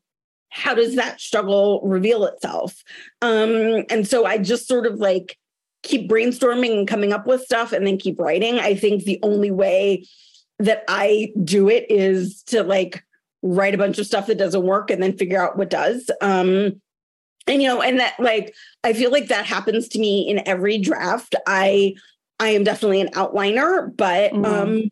how 0.49 0.73
does 0.73 0.95
that 0.95 1.19
struggle 1.19 1.81
reveal 1.83 2.25
itself 2.25 2.83
um 3.21 3.83
and 3.89 4.07
so 4.07 4.25
i 4.25 4.37
just 4.37 4.67
sort 4.67 4.85
of 4.85 4.95
like 4.95 5.37
keep 5.83 6.09
brainstorming 6.09 6.77
and 6.77 6.87
coming 6.87 7.11
up 7.11 7.27
with 7.27 7.41
stuff 7.41 7.71
and 7.71 7.85
then 7.85 7.97
keep 7.97 8.19
writing 8.19 8.59
i 8.59 8.73
think 8.73 9.03
the 9.03 9.19
only 9.21 9.51
way 9.51 10.05
that 10.59 10.83
i 10.87 11.31
do 11.43 11.69
it 11.69 11.85
is 11.89 12.41
to 12.43 12.63
like 12.63 13.03
write 13.41 13.73
a 13.73 13.77
bunch 13.77 13.97
of 13.97 14.05
stuff 14.05 14.27
that 14.27 14.37
doesn't 14.37 14.65
work 14.65 14.89
and 14.89 15.01
then 15.01 15.17
figure 15.17 15.41
out 15.41 15.57
what 15.57 15.69
does 15.69 16.09
um 16.21 16.81
and 17.47 17.61
you 17.61 17.67
know 17.67 17.81
and 17.81 17.99
that 17.99 18.13
like 18.19 18.53
i 18.83 18.93
feel 18.93 19.11
like 19.11 19.27
that 19.27 19.45
happens 19.45 19.87
to 19.87 19.99
me 19.99 20.27
in 20.27 20.47
every 20.47 20.77
draft 20.77 21.35
i 21.47 21.93
i 22.41 22.49
am 22.49 22.63
definitely 22.63 23.01
an 23.01 23.11
outliner 23.11 23.95
but 23.95 24.31
mm-hmm. 24.33 24.45
um 24.45 24.91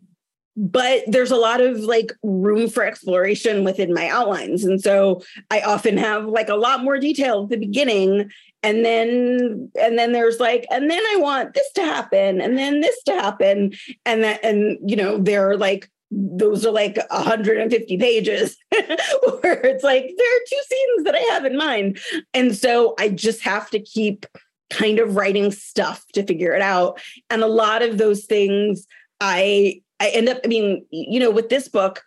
but 0.55 1.03
there's 1.07 1.31
a 1.31 1.37
lot 1.37 1.61
of 1.61 1.79
like 1.79 2.11
room 2.21 2.67
for 2.67 2.83
exploration 2.83 3.63
within 3.63 3.93
my 3.93 4.07
outlines 4.09 4.63
and 4.63 4.81
so 4.81 5.21
i 5.51 5.61
often 5.61 5.97
have 5.97 6.25
like 6.25 6.49
a 6.49 6.55
lot 6.55 6.83
more 6.83 6.97
detail 6.97 7.43
at 7.43 7.49
the 7.49 7.57
beginning 7.57 8.29
and 8.63 8.83
then 8.83 9.71
and 9.79 9.97
then 9.97 10.11
there's 10.11 10.39
like 10.39 10.65
and 10.71 10.89
then 10.89 11.01
i 11.11 11.15
want 11.17 11.53
this 11.53 11.71
to 11.73 11.81
happen 11.81 12.41
and 12.41 12.57
then 12.57 12.81
this 12.81 13.01
to 13.03 13.13
happen 13.13 13.71
and 14.05 14.23
that 14.23 14.43
and 14.43 14.77
you 14.89 14.95
know 14.95 15.17
they're 15.17 15.55
like 15.57 15.89
those 16.11 16.65
are 16.65 16.71
like 16.71 16.97
150 17.11 17.97
pages 17.97 18.57
where 18.71 19.65
it's 19.65 19.83
like 19.83 20.11
there 20.17 20.35
are 20.35 20.39
two 20.49 20.61
scenes 20.67 21.03
that 21.05 21.15
i 21.15 21.33
have 21.33 21.45
in 21.45 21.55
mind 21.55 21.99
and 22.33 22.55
so 22.55 22.95
i 22.99 23.07
just 23.07 23.41
have 23.41 23.69
to 23.69 23.79
keep 23.79 24.25
kind 24.69 24.99
of 24.99 25.15
writing 25.15 25.51
stuff 25.51 26.05
to 26.13 26.23
figure 26.23 26.53
it 26.53 26.61
out 26.61 27.01
and 27.29 27.41
a 27.41 27.47
lot 27.47 27.81
of 27.81 27.97
those 27.97 28.25
things 28.25 28.85
i 29.19 29.81
I 29.99 30.09
end 30.09 30.29
up, 30.29 30.39
I 30.43 30.47
mean, 30.47 30.85
you 30.91 31.19
know, 31.19 31.31
with 31.31 31.49
this 31.49 31.67
book, 31.67 32.03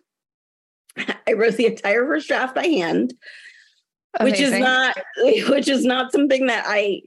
I 0.97 1.33
wrote 1.35 1.55
the 1.55 1.67
entire 1.67 2.07
first 2.07 2.29
draft 2.29 2.55
by 2.55 2.67
hand, 2.67 3.15
Amazing. 4.19 4.33
which 4.33 4.41
is 4.41 4.59
not 4.59 4.97
which 5.49 5.69
is 5.69 5.85
not 5.85 6.13
something 6.13 6.47
that 6.47 6.65
I 6.67 7.03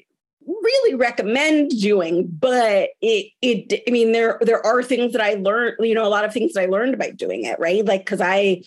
really 0.46 0.96
recommend 0.96 1.72
doing, 1.72 2.28
but 2.28 2.89
it 3.02 3.32
it 3.41 3.84
I 3.88 3.91
mean 3.91 4.12
there 4.12 4.38
there 4.41 4.65
are 4.65 4.84
things 4.84 5.13
that 5.13 5.22
I 5.22 5.36
learned, 5.36 5.78
you 5.80 5.96
know, 5.96 6.06
a 6.06 6.10
lot 6.10 6.26
of 6.26 6.34
things 6.34 6.54
that 6.54 6.62
I 6.62 6.65
learned 6.68 6.98
by 6.98 7.12
doing 7.12 7.46
it, 7.46 7.60
right? 7.60 7.86
Like 7.86 8.06
cuz 8.06 8.22
I 8.22 8.62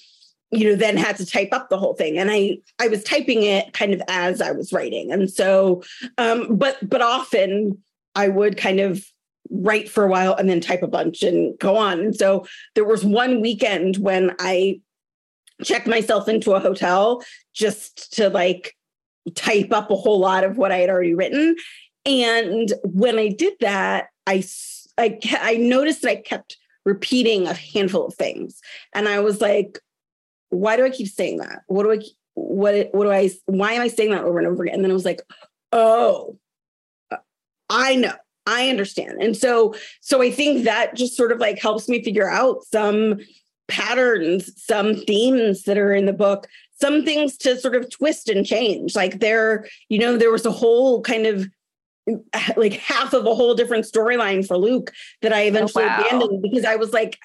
you 0.50 0.68
know 0.68 0.76
then 0.76 0.96
had 0.96 1.16
to 1.16 1.26
type 1.26 1.50
up 1.52 1.68
the 1.68 1.78
whole 1.78 1.94
thing 1.94 2.18
and 2.18 2.30
i 2.30 2.56
i 2.78 2.88
was 2.88 3.04
typing 3.04 3.42
it 3.42 3.72
kind 3.74 3.92
of 3.92 4.00
as 4.08 4.40
i 4.40 4.50
was 4.50 4.72
writing 4.72 5.12
and 5.12 5.30
so 5.30 5.82
um 6.16 6.56
but 6.56 6.76
but 6.88 7.02
often 7.02 7.76
i 8.14 8.28
would 8.28 8.56
kind 8.56 8.80
of 8.80 9.04
write 9.50 9.88
for 9.88 10.04
a 10.04 10.08
while 10.08 10.34
and 10.34 10.48
then 10.48 10.60
type 10.60 10.82
a 10.82 10.88
bunch 10.88 11.22
and 11.22 11.58
go 11.58 11.76
on. 11.76 12.00
And 12.00 12.16
so 12.16 12.46
there 12.74 12.84
was 12.84 13.04
one 13.04 13.40
weekend 13.40 13.96
when 13.96 14.34
I 14.38 14.80
checked 15.64 15.86
myself 15.86 16.28
into 16.28 16.52
a 16.52 16.60
hotel 16.60 17.22
just 17.54 18.12
to 18.14 18.28
like 18.28 18.76
type 19.34 19.72
up 19.72 19.90
a 19.90 19.96
whole 19.96 20.18
lot 20.18 20.44
of 20.44 20.56
what 20.56 20.72
I 20.72 20.78
had 20.78 20.90
already 20.90 21.14
written. 21.14 21.56
And 22.06 22.72
when 22.84 23.18
I 23.18 23.28
did 23.28 23.54
that, 23.60 24.08
I 24.26 24.44
I, 24.96 25.18
I 25.40 25.56
noticed 25.56 26.02
that 26.02 26.10
I 26.10 26.16
kept 26.16 26.56
repeating 26.84 27.46
a 27.46 27.54
handful 27.54 28.06
of 28.06 28.14
things. 28.14 28.60
And 28.94 29.08
I 29.08 29.20
was 29.20 29.40
like, 29.40 29.78
why 30.50 30.76
do 30.76 30.84
I 30.84 30.90
keep 30.90 31.08
saying 31.08 31.38
that? 31.38 31.62
What 31.66 31.84
do 31.84 31.92
I 31.92 32.00
what 32.34 32.88
what 32.92 33.04
do 33.04 33.10
I 33.10 33.30
why 33.46 33.72
am 33.72 33.82
I 33.82 33.88
saying 33.88 34.10
that 34.10 34.24
over 34.24 34.38
and 34.38 34.46
over 34.46 34.62
again? 34.62 34.76
And 34.76 34.84
then 34.84 34.90
I 34.90 34.94
was 34.94 35.04
like, 35.04 35.22
oh, 35.72 36.38
I 37.68 37.96
know. 37.96 38.14
I 38.46 38.70
understand. 38.70 39.22
And 39.22 39.36
so 39.36 39.74
so 40.00 40.22
I 40.22 40.30
think 40.30 40.64
that 40.64 40.94
just 40.94 41.16
sort 41.16 41.32
of 41.32 41.38
like 41.38 41.60
helps 41.60 41.88
me 41.88 42.02
figure 42.02 42.28
out 42.28 42.64
some 42.64 43.18
patterns, 43.68 44.50
some 44.56 44.94
themes 44.94 45.64
that 45.64 45.76
are 45.76 45.92
in 45.92 46.06
the 46.06 46.12
book, 46.12 46.46
some 46.80 47.04
things 47.04 47.36
to 47.38 47.58
sort 47.58 47.76
of 47.76 47.90
twist 47.90 48.28
and 48.28 48.46
change. 48.46 48.96
Like 48.96 49.20
there, 49.20 49.68
you 49.88 49.98
know, 49.98 50.16
there 50.16 50.30
was 50.30 50.46
a 50.46 50.50
whole 50.50 51.02
kind 51.02 51.26
of 51.26 51.46
like 52.56 52.74
half 52.74 53.12
of 53.12 53.26
a 53.26 53.34
whole 53.34 53.54
different 53.54 53.84
storyline 53.84 54.46
for 54.46 54.56
Luke 54.56 54.92
that 55.20 55.32
I 55.32 55.44
oh, 55.44 55.48
eventually 55.48 55.84
oh, 55.84 55.88
wow. 55.88 56.04
abandoned 56.06 56.42
because 56.42 56.64
I 56.64 56.76
was 56.76 56.92
like, 56.92 57.18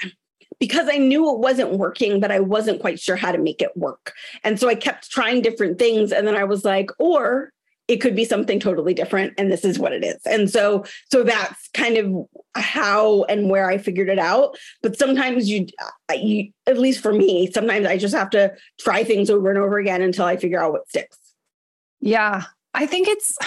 because 0.59 0.87
I 0.89 0.97
knew 0.97 1.31
it 1.33 1.39
wasn't 1.39 1.73
working, 1.73 2.19
but 2.19 2.31
I 2.31 2.39
wasn't 2.39 2.81
quite 2.81 2.99
sure 2.99 3.15
how 3.15 3.31
to 3.31 3.37
make 3.37 3.61
it 3.61 3.75
work. 3.75 4.13
And 4.43 4.59
so 4.59 4.69
I 4.69 4.75
kept 4.75 5.09
trying 5.09 5.41
different 5.41 5.79
things. 5.79 6.11
And 6.11 6.27
then 6.27 6.35
I 6.35 6.43
was 6.43 6.63
like, 6.63 6.89
or 6.99 7.51
it 7.87 7.97
could 7.97 8.15
be 8.15 8.25
something 8.25 8.59
totally 8.59 8.93
different 8.93 9.33
and 9.37 9.51
this 9.51 9.65
is 9.65 9.77
what 9.77 9.91
it 9.91 10.03
is 10.03 10.19
and 10.25 10.49
so 10.49 10.85
so 11.11 11.23
that's 11.23 11.69
kind 11.73 11.97
of 11.97 12.25
how 12.55 13.23
and 13.23 13.49
where 13.49 13.69
i 13.69 13.77
figured 13.77 14.09
it 14.09 14.19
out 14.19 14.57
but 14.81 14.97
sometimes 14.97 15.49
you, 15.49 15.67
uh, 16.09 16.13
you 16.13 16.49
at 16.65 16.77
least 16.77 17.01
for 17.01 17.11
me 17.13 17.51
sometimes 17.51 17.85
i 17.85 17.97
just 17.97 18.15
have 18.15 18.29
to 18.29 18.51
try 18.79 19.03
things 19.03 19.29
over 19.29 19.49
and 19.49 19.59
over 19.59 19.77
again 19.77 20.01
until 20.01 20.25
i 20.25 20.37
figure 20.37 20.61
out 20.61 20.71
what 20.71 20.87
sticks 20.87 21.17
yeah 21.99 22.43
i 22.73 22.85
think 22.85 23.07
it's 23.07 23.37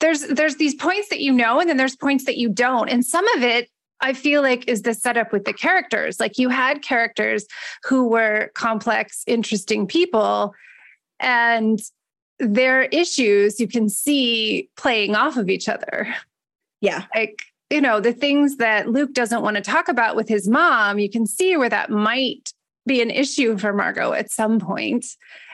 there's 0.00 0.22
there's 0.28 0.56
these 0.56 0.74
points 0.74 1.08
that 1.08 1.20
you 1.20 1.32
know 1.32 1.60
and 1.60 1.68
then 1.68 1.78
there's 1.78 1.96
points 1.96 2.24
that 2.24 2.36
you 2.36 2.48
don't 2.48 2.90
and 2.90 3.06
some 3.06 3.26
of 3.36 3.42
it 3.42 3.70
I 4.04 4.12
feel 4.12 4.42
like 4.42 4.68
is 4.68 4.82
the 4.82 4.92
setup 4.92 5.32
with 5.32 5.46
the 5.46 5.54
characters. 5.54 6.20
Like 6.20 6.38
you 6.38 6.50
had 6.50 6.82
characters 6.82 7.46
who 7.84 8.06
were 8.06 8.50
complex, 8.54 9.24
interesting 9.26 9.86
people, 9.86 10.54
and 11.20 11.80
their 12.38 12.82
issues 12.82 13.58
you 13.58 13.66
can 13.66 13.88
see 13.88 14.68
playing 14.76 15.14
off 15.16 15.38
of 15.38 15.48
each 15.48 15.70
other. 15.70 16.14
Yeah. 16.82 17.04
Like, 17.14 17.40
you 17.70 17.80
know, 17.80 17.98
the 17.98 18.12
things 18.12 18.58
that 18.58 18.90
Luke 18.90 19.14
doesn't 19.14 19.42
want 19.42 19.56
to 19.56 19.62
talk 19.62 19.88
about 19.88 20.16
with 20.16 20.28
his 20.28 20.46
mom, 20.46 20.98
you 20.98 21.08
can 21.08 21.26
see 21.26 21.56
where 21.56 21.70
that 21.70 21.88
might 21.88 22.52
be 22.86 23.00
an 23.00 23.10
issue 23.10 23.56
for 23.56 23.72
Margot 23.72 24.12
at 24.12 24.30
some 24.30 24.60
point, 24.60 25.06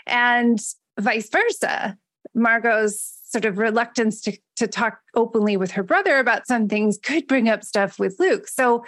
and 0.08 0.58
vice 0.98 1.30
versa. 1.30 1.96
Margot's 2.34 3.19
sort 3.30 3.44
of 3.44 3.58
reluctance 3.58 4.20
to, 4.22 4.36
to 4.56 4.66
talk 4.66 4.98
openly 5.14 5.56
with 5.56 5.70
her 5.72 5.82
brother 5.82 6.18
about 6.18 6.46
some 6.46 6.68
things 6.68 6.98
could 7.02 7.26
bring 7.26 7.48
up 7.48 7.62
stuff 7.62 7.98
with 7.98 8.16
Luke. 8.18 8.48
So 8.48 8.84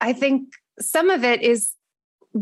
I 0.00 0.12
think 0.12 0.54
some 0.80 1.08
of 1.08 1.22
it 1.24 1.42
is 1.42 1.72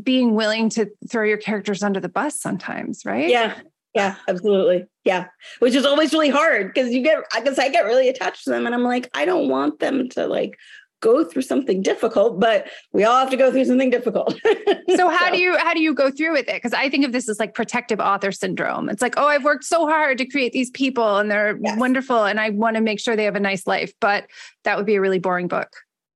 being 0.03 0.35
willing 0.35 0.71
to 0.71 0.91
throw 1.09 1.25
your 1.25 1.37
characters 1.37 1.83
under 1.83 2.01
the 2.01 2.09
bus 2.09 2.41
sometimes, 2.41 3.05
right? 3.05 3.29
Yeah. 3.29 3.55
Yeah, 3.95 4.17
absolutely. 4.29 4.85
Yeah. 5.05 5.27
Which 5.59 5.75
is 5.75 5.85
always 5.85 6.13
really 6.13 6.29
hard 6.29 6.73
because 6.73 6.93
you 6.93 7.03
get, 7.03 7.19
I 7.35 7.41
guess 7.41 7.59
I 7.59 7.69
get 7.69 7.87
really 7.87 8.09
attached 8.09 8.45
to 8.45 8.51
them 8.51 8.67
and 8.67 8.75
I'm 8.75 8.85
like, 8.85 9.09
I 9.15 9.25
don't 9.25 9.49
want 9.49 9.81
them 9.81 10.09
to 10.11 10.27
like 10.27 10.57
go 11.01 11.25
through 11.25 11.43
something 11.43 11.83
difficult, 11.83 12.41
but 12.41 12.69
we 12.93 13.05
all 13.05 13.19
have 13.19 13.31
to 13.31 13.37
go 13.37 13.51
through 13.51 13.65
something 13.65 13.91
difficult. 13.91 14.39
so 14.97 15.09
how 15.09 15.27
so. 15.27 15.33
do 15.33 15.39
you 15.39 15.57
how 15.59 15.75
do 15.75 15.81
you 15.81 15.95
go 15.95 16.11
through 16.11 16.33
with 16.33 16.49
it? 16.49 16.55
Because 16.55 16.73
I 16.73 16.89
think 16.89 17.05
of 17.05 17.13
this 17.13 17.29
as 17.29 17.39
like 17.39 17.55
protective 17.55 18.01
author 18.01 18.33
syndrome. 18.33 18.89
It's 18.89 19.03
like, 19.03 19.15
oh, 19.17 19.27
I've 19.27 19.45
worked 19.45 19.65
so 19.65 19.87
hard 19.87 20.19
to 20.19 20.27
create 20.27 20.53
these 20.53 20.71
people 20.71 21.19
and 21.19 21.31
they're 21.31 21.59
yes. 21.63 21.79
wonderful 21.79 22.25
and 22.25 22.41
I 22.41 22.51
want 22.51 22.77
to 22.77 22.83
make 22.83 23.01
sure 23.01 23.17
they 23.17 23.25
have 23.25 23.37
a 23.37 23.41
nice 23.41 23.67
life, 23.67 23.93
but 24.01 24.27
that 24.65 24.77
would 24.77 24.87
be 24.87 24.97
a 24.97 25.01
really 25.01 25.19
boring 25.19 25.49
book. 25.49 25.69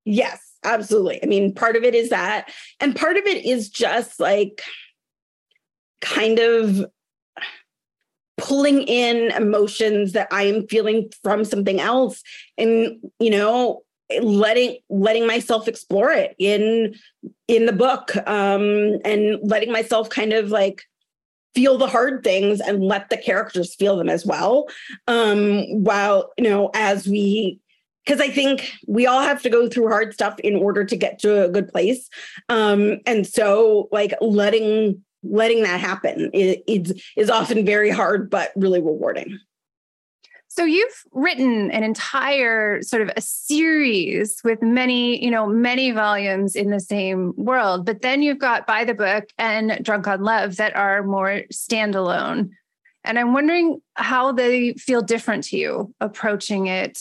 Yes, 0.05 0.41
absolutely. 0.65 1.23
I 1.23 1.27
mean, 1.27 1.55
part 1.55 1.77
of 1.77 1.85
it 1.85 1.95
is 1.95 2.11
that 2.11 2.53
and 2.81 2.97
part 2.97 3.17
of 3.17 3.27
it 3.27 3.45
is 3.45 3.69
just 3.69 4.19
like 4.19 4.63
kind 6.01 6.39
of 6.39 6.85
pulling 8.39 8.83
in 8.83 9.31
emotions 9.33 10.13
that 10.13 10.27
I 10.33 10.45
am 10.45 10.67
feeling 10.67 11.11
from 11.23 11.45
something 11.45 11.81
else 11.81 12.23
and 12.59 12.97
you 13.21 13.31
know 13.31 13.83
letting 14.21 14.79
letting 14.89 15.27
myself 15.27 15.69
explore 15.69 16.11
it 16.11 16.35
in 16.39 16.95
in 17.49 17.67
the 17.67 17.73
book 17.73 18.17
um 18.27 18.99
and 19.05 19.39
letting 19.43 19.73
myself 19.73 20.09
kind 20.11 20.33
of 20.33 20.51
like 20.51 20.83
feel 21.55 21.77
the 21.77 21.87
hard 21.87 22.25
things 22.25 22.61
and 22.61 22.83
let 22.83 23.11
the 23.11 23.17
characters 23.17 23.75
feel 23.75 23.97
them 23.97 24.09
as 24.09 24.25
well 24.25 24.69
um 25.07 25.65
while 25.85 26.33
you 26.39 26.45
know 26.45 26.71
as 26.75 27.07
we 27.07 27.59
because 28.05 28.21
I 28.21 28.29
think 28.29 28.73
we 28.89 29.07
all 29.07 29.23
have 29.23 29.43
to 29.43 29.51
go 29.51 29.69
through 29.69 29.89
hard 29.89 30.13
stuff 30.13 30.39
in 30.41 30.57
order 30.57 30.85
to 30.85 30.97
get 30.97 31.21
to 31.21 31.45
a 31.45 31.49
good 31.49 31.69
place. 31.69 32.09
Um, 32.49 32.99
and 33.07 33.25
so 33.25 33.89
like 33.93 34.13
letting 34.21 35.05
letting 35.23 35.63
that 35.63 35.81
happen 35.81 36.31
is, 36.33 37.01
is 37.17 37.31
often 37.31 37.65
very 37.65 37.91
hard, 37.91 38.29
but 38.29 38.51
really 38.57 38.81
rewarding. 38.81 39.39
So 40.55 40.67
you've 40.67 41.05
written 41.13 41.71
an 41.71 41.83
entire 41.83 42.83
sort 42.83 43.01
of 43.01 43.11
a 43.17 43.23
series 43.23 44.39
with 44.45 44.61
many, 44.61 45.25
you 45.25 45.31
know, 45.31 45.47
many 45.47 45.93
volumes 45.93 46.55
in 46.55 46.69
the 46.69 46.79
same 46.79 47.33
world, 47.39 47.87
but 47.87 48.03
then 48.03 48.21
you've 48.21 48.39
got 48.39 48.67
By 48.67 48.85
the 48.85 48.93
Book 48.93 49.25
and 49.39 49.83
Drunk 49.83 50.07
on 50.07 50.21
Love 50.21 50.57
that 50.57 50.77
are 50.77 51.05
more 51.05 51.41
standalone. 51.51 52.51
And 53.03 53.19
I'm 53.19 53.33
wondering 53.33 53.81
how 53.95 54.33
they 54.33 54.75
feel 54.75 55.01
different 55.01 55.45
to 55.45 55.57
you 55.57 55.95
approaching 56.03 56.67
it 56.67 56.99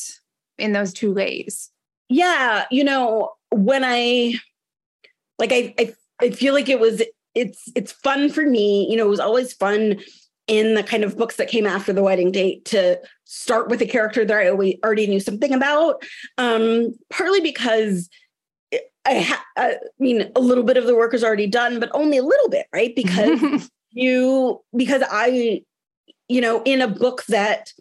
in 0.58 0.72
those 0.72 0.94
two 0.94 1.14
ways. 1.14 1.72
Yeah, 2.08 2.68
you 2.72 2.86
know, 2.86 3.32
when 3.52 3.84
I 3.84 4.36
like 5.40 5.52
I 5.52 5.74
I, 5.78 5.94
I 6.22 6.30
feel 6.30 6.54
like 6.54 6.70
it 6.70 6.80
was 6.80 7.04
it's 7.36 7.70
it's 7.76 7.92
fun 7.92 8.30
for 8.30 8.46
me. 8.46 8.88
You 8.90 8.96
know, 8.96 9.08
it 9.08 9.10
was 9.10 9.20
always 9.20 9.52
fun 9.52 10.00
in 10.52 10.76
the 10.76 10.84
kind 10.84 11.06
of 11.06 11.18
books 11.18 11.38
that 11.38 11.48
came 11.48 11.66
after 11.66 11.94
the 11.94 12.04
wedding 12.04 12.30
date 12.30 12.66
to 12.66 13.00
start 13.24 13.70
with 13.70 13.82
a 13.82 13.86
character 13.86 14.26
that 14.26 14.38
I 14.38 14.50
already 14.84 15.08
knew 15.08 15.22
something 15.22 15.54
about. 15.54 16.04
Um, 16.38 16.94
partly 17.10 17.40
because 17.40 18.10
I, 19.06 19.22
ha- 19.22 19.46
I 19.56 19.78
mean, 19.98 20.30
a 20.36 20.42
little 20.42 20.66
bit 20.66 20.76
of 20.76 20.88
the 20.88 20.96
work 20.96 21.14
is 21.14 21.24
already 21.24 21.48
done, 21.48 21.80
but 21.80 21.90
only 21.94 22.18
a 22.18 22.24
little 22.24 22.50
bit, 22.50 22.68
right? 22.74 22.94
Because 22.96 23.72
you, 23.92 24.62
because 24.76 25.04
I, 25.10 25.62
you 26.28 26.42
know, 26.42 26.62
in 26.64 26.82
a 26.82 26.88
book 26.88 27.24
that 27.28 27.72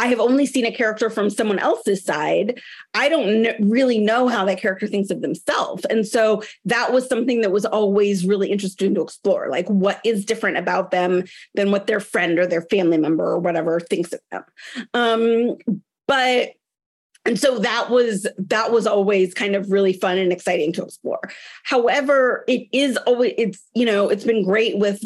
I 0.00 0.06
have 0.06 0.18
only 0.18 0.46
seen 0.46 0.64
a 0.64 0.72
character 0.72 1.10
from 1.10 1.28
someone 1.28 1.58
else's 1.58 2.02
side. 2.02 2.58
I 2.94 3.10
don't 3.10 3.48
really 3.60 3.98
know 3.98 4.28
how 4.28 4.46
that 4.46 4.58
character 4.58 4.86
thinks 4.86 5.10
of 5.10 5.20
themselves. 5.20 5.84
And 5.84 6.08
so 6.08 6.42
that 6.64 6.90
was 6.90 7.06
something 7.06 7.42
that 7.42 7.52
was 7.52 7.66
always 7.66 8.24
really 8.24 8.50
interesting 8.50 8.94
to 8.94 9.02
explore. 9.02 9.48
Like, 9.50 9.68
what 9.68 10.00
is 10.02 10.24
different 10.24 10.56
about 10.56 10.90
them 10.90 11.24
than 11.54 11.70
what 11.70 11.86
their 11.86 12.00
friend 12.00 12.38
or 12.38 12.46
their 12.46 12.62
family 12.62 12.96
member 12.96 13.24
or 13.24 13.40
whatever 13.40 13.78
thinks 13.78 14.14
of 14.14 14.20
them? 14.30 14.44
Um, 14.94 15.58
but 16.08 16.52
and 17.26 17.38
so 17.38 17.58
that 17.58 17.90
was 17.90 18.26
that 18.38 18.72
was 18.72 18.86
always 18.86 19.34
kind 19.34 19.54
of 19.54 19.70
really 19.70 19.92
fun 19.92 20.16
and 20.16 20.32
exciting 20.32 20.72
to 20.72 20.82
explore. 20.82 21.20
However 21.64 22.44
it 22.48 22.66
is 22.72 22.96
always 22.98 23.34
it's 23.36 23.62
you 23.74 23.84
know 23.84 24.08
it's 24.08 24.24
been 24.24 24.42
great 24.42 24.78
with 24.78 25.02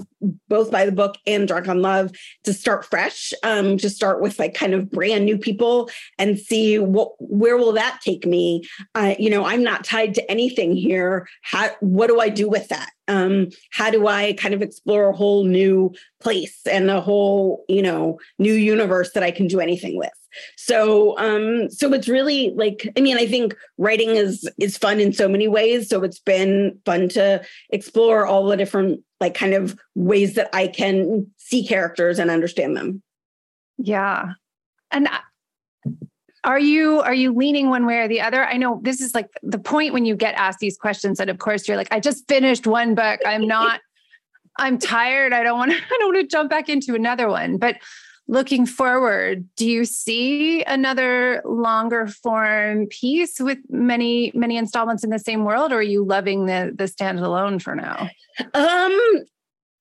both 0.48 0.70
by 0.70 0.86
the 0.86 0.92
book 0.92 1.16
and 1.26 1.48
drunk 1.48 1.68
on 1.68 1.82
love 1.82 2.12
to 2.44 2.52
start 2.52 2.84
fresh 2.84 3.32
um 3.42 3.76
to 3.78 3.90
start 3.90 4.22
with 4.22 4.38
like 4.38 4.54
kind 4.54 4.74
of 4.74 4.90
brand 4.90 5.24
new 5.24 5.36
people 5.36 5.90
and 6.18 6.38
see 6.38 6.78
what 6.78 7.12
where 7.18 7.56
will 7.56 7.72
that 7.72 8.00
take 8.00 8.24
me? 8.24 8.62
Uh, 8.94 9.14
you 9.18 9.28
know 9.28 9.44
i'm 9.44 9.64
not 9.64 9.84
tied 9.84 10.14
to 10.14 10.30
anything 10.30 10.76
here. 10.76 11.26
How 11.42 11.70
what 11.80 12.06
do 12.06 12.20
i 12.20 12.28
do 12.28 12.48
with 12.48 12.68
that? 12.68 12.90
Um 13.08 13.48
how 13.72 13.90
do 13.90 14.06
i 14.06 14.34
kind 14.34 14.54
of 14.54 14.62
explore 14.62 15.10
a 15.10 15.16
whole 15.16 15.44
new 15.44 15.92
place 16.20 16.60
and 16.70 16.90
a 16.90 17.00
whole 17.00 17.64
you 17.68 17.82
know 17.82 18.20
new 18.38 18.54
universe 18.54 19.10
that 19.14 19.24
i 19.24 19.32
can 19.32 19.48
do 19.48 19.58
anything 19.58 19.98
with 19.98 20.12
so 20.56 21.18
um 21.18 21.70
so 21.70 21.92
it's 21.92 22.08
really 22.08 22.52
like 22.56 22.88
I 22.96 23.00
mean 23.00 23.16
I 23.16 23.26
think 23.26 23.54
writing 23.78 24.10
is 24.10 24.48
is 24.58 24.76
fun 24.76 25.00
in 25.00 25.12
so 25.12 25.28
many 25.28 25.48
ways 25.48 25.88
so 25.88 26.02
it's 26.02 26.18
been 26.18 26.78
fun 26.84 27.08
to 27.10 27.44
explore 27.70 28.26
all 28.26 28.46
the 28.46 28.56
different 28.56 29.00
like 29.20 29.34
kind 29.34 29.54
of 29.54 29.78
ways 29.94 30.34
that 30.34 30.50
I 30.52 30.66
can 30.68 31.26
see 31.38 31.66
characters 31.66 32.18
and 32.18 32.30
understand 32.30 32.76
them. 32.76 33.02
Yeah. 33.78 34.32
And 34.90 35.08
are 36.44 36.58
you 36.58 37.00
are 37.00 37.14
you 37.14 37.32
leaning 37.32 37.70
one 37.70 37.86
way 37.86 37.98
or 37.98 38.08
the 38.08 38.20
other? 38.20 38.44
I 38.44 38.58
know 38.58 38.80
this 38.82 39.00
is 39.00 39.14
like 39.14 39.28
the 39.42 39.58
point 39.58 39.94
when 39.94 40.04
you 40.04 40.14
get 40.14 40.34
asked 40.34 40.58
these 40.58 40.76
questions 40.76 41.18
and 41.20 41.30
of 41.30 41.38
course 41.38 41.66
you're 41.66 41.76
like 41.76 41.88
I 41.90 42.00
just 42.00 42.28
finished 42.28 42.66
one 42.66 42.94
book. 42.94 43.20
I'm 43.26 43.46
not 43.46 43.80
I'm 44.58 44.78
tired. 44.78 45.32
I 45.32 45.42
don't 45.42 45.58
want 45.58 45.72
to 45.72 45.76
I 45.94 45.96
don't 45.98 46.14
want 46.14 46.28
to 46.28 46.36
jump 46.36 46.50
back 46.50 46.68
into 46.68 46.94
another 46.94 47.28
one. 47.28 47.56
But 47.56 47.76
looking 48.26 48.66
forward, 48.66 49.46
do 49.56 49.66
you 49.66 49.84
see 49.84 50.62
another 50.64 51.42
longer 51.44 52.06
form 52.06 52.86
piece 52.86 53.38
with 53.38 53.58
many, 53.68 54.32
many 54.34 54.56
installments 54.56 55.04
in 55.04 55.10
the 55.10 55.18
same 55.18 55.44
world, 55.44 55.72
or 55.72 55.76
are 55.76 55.82
you 55.82 56.04
loving 56.04 56.46
the 56.46 56.72
the 56.74 56.84
standalone 56.84 57.60
for 57.60 57.74
now? 57.74 58.08
Um, 58.54 58.98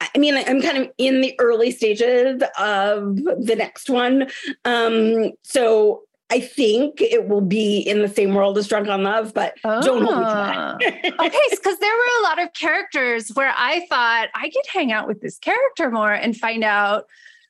I 0.02 0.18
mean, 0.18 0.36
I'm 0.36 0.62
kind 0.62 0.78
of 0.78 0.92
in 0.98 1.22
the 1.22 1.36
early 1.40 1.72
stages 1.72 2.42
of 2.60 3.16
the 3.16 3.56
next 3.58 3.90
one. 3.90 4.28
Um, 4.66 5.32
so 5.44 6.04
I 6.30 6.40
think 6.40 7.00
it 7.00 7.28
will 7.28 7.42
be 7.42 7.80
in 7.80 8.02
the 8.02 8.08
same 8.08 8.34
world 8.34 8.58
as 8.58 8.68
Drunk 8.68 8.88
on 8.88 9.04
Love, 9.04 9.34
but 9.34 9.56
oh. 9.64 9.82
don't 9.82 10.04
hold 10.04 10.18
me 10.18 10.26
to 10.26 10.32
that. 10.32 10.76
okay, 11.20 11.40
because 11.52 11.78
there 11.78 11.96
were 11.96 12.20
a 12.20 12.24
lot 12.24 12.42
of 12.42 12.54
characters 12.54 13.30
where 13.36 13.54
I 13.56 13.86
thought 13.88 14.30
I 14.34 14.50
could 14.50 14.66
hang 14.72 14.92
out 14.92 15.08
with 15.08 15.22
this 15.22 15.38
character 15.38 15.92
more 15.92 16.12
and 16.12 16.36
find 16.36 16.64
out 16.64 17.06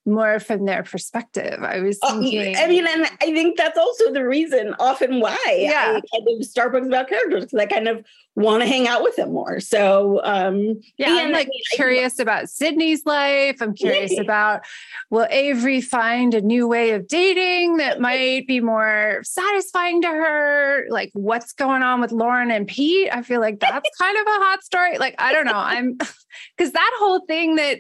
more 0.06 0.40
from 0.40 0.66
their 0.66 0.84
perspective. 0.84 1.64
I 1.64 1.80
was 1.80 1.98
oh, 2.04 2.20
thinking. 2.20 2.56
I 2.58 2.68
mean, 2.68 2.86
and 2.86 3.06
I 3.06 3.34
think 3.34 3.58
that's 3.58 3.78
also 3.78 4.12
the 4.12 4.26
reason, 4.26 4.76
often 4.80 5.20
why 5.20 5.38
yeah. 5.48 5.98
I 5.98 6.02
kind 6.14 6.28
of 6.28 6.46
start 6.46 6.74
books 6.74 6.88
about 6.88 7.08
characters 7.08 7.46
because 7.46 7.60
I 7.60 7.66
kind 7.66 7.88
of 7.88 8.06
want 8.36 8.64
to 8.64 8.68
hang 8.68 8.88
out 8.88 9.04
with 9.04 9.16
them 9.16 9.32
more. 9.32 9.60
So, 9.60 10.20
um, 10.24 10.82
yeah, 10.98 11.10
I'm 11.10 11.32
like 11.32 11.48
I 11.48 11.50
mean, 11.50 11.62
curious 11.74 12.20
I, 12.20 12.24
about 12.24 12.50
Sydney's 12.50 13.06
life. 13.06 13.62
I'm 13.62 13.74
curious 13.74 14.12
yeah. 14.14 14.22
about 14.22 14.62
will 15.10 15.28
Avery 15.30 15.80
find 15.80 16.34
a 16.34 16.42
new 16.42 16.68
way 16.68 16.92
of 16.92 17.08
dating 17.08 17.78
that 17.78 18.02
might 18.02 18.46
be 18.46 18.60
more 18.60 19.22
satisfying 19.24 20.02
to 20.02 20.08
her? 20.08 20.86
Like, 20.90 21.12
what's 21.14 21.54
going 21.54 21.84
on 21.84 22.02
with 22.02 22.12
Lauren 22.12 22.52
and 22.52 22.68
Pete? 22.68 23.10
I 23.12 23.22
feel 23.22 23.40
like 23.40 23.60
that's 23.60 23.90
kind 23.98 24.18
of 24.18 24.28
a 24.28 24.40
hot 24.44 24.64
story. 24.64 24.98
Like, 24.98 25.16
I 25.18 25.32
don't 25.32 25.46
know. 25.46 25.54
I'm 25.54 25.94
because 26.58 26.74
that 26.74 26.96
whole 27.00 27.22
thing 27.26 27.56
that 27.56 27.80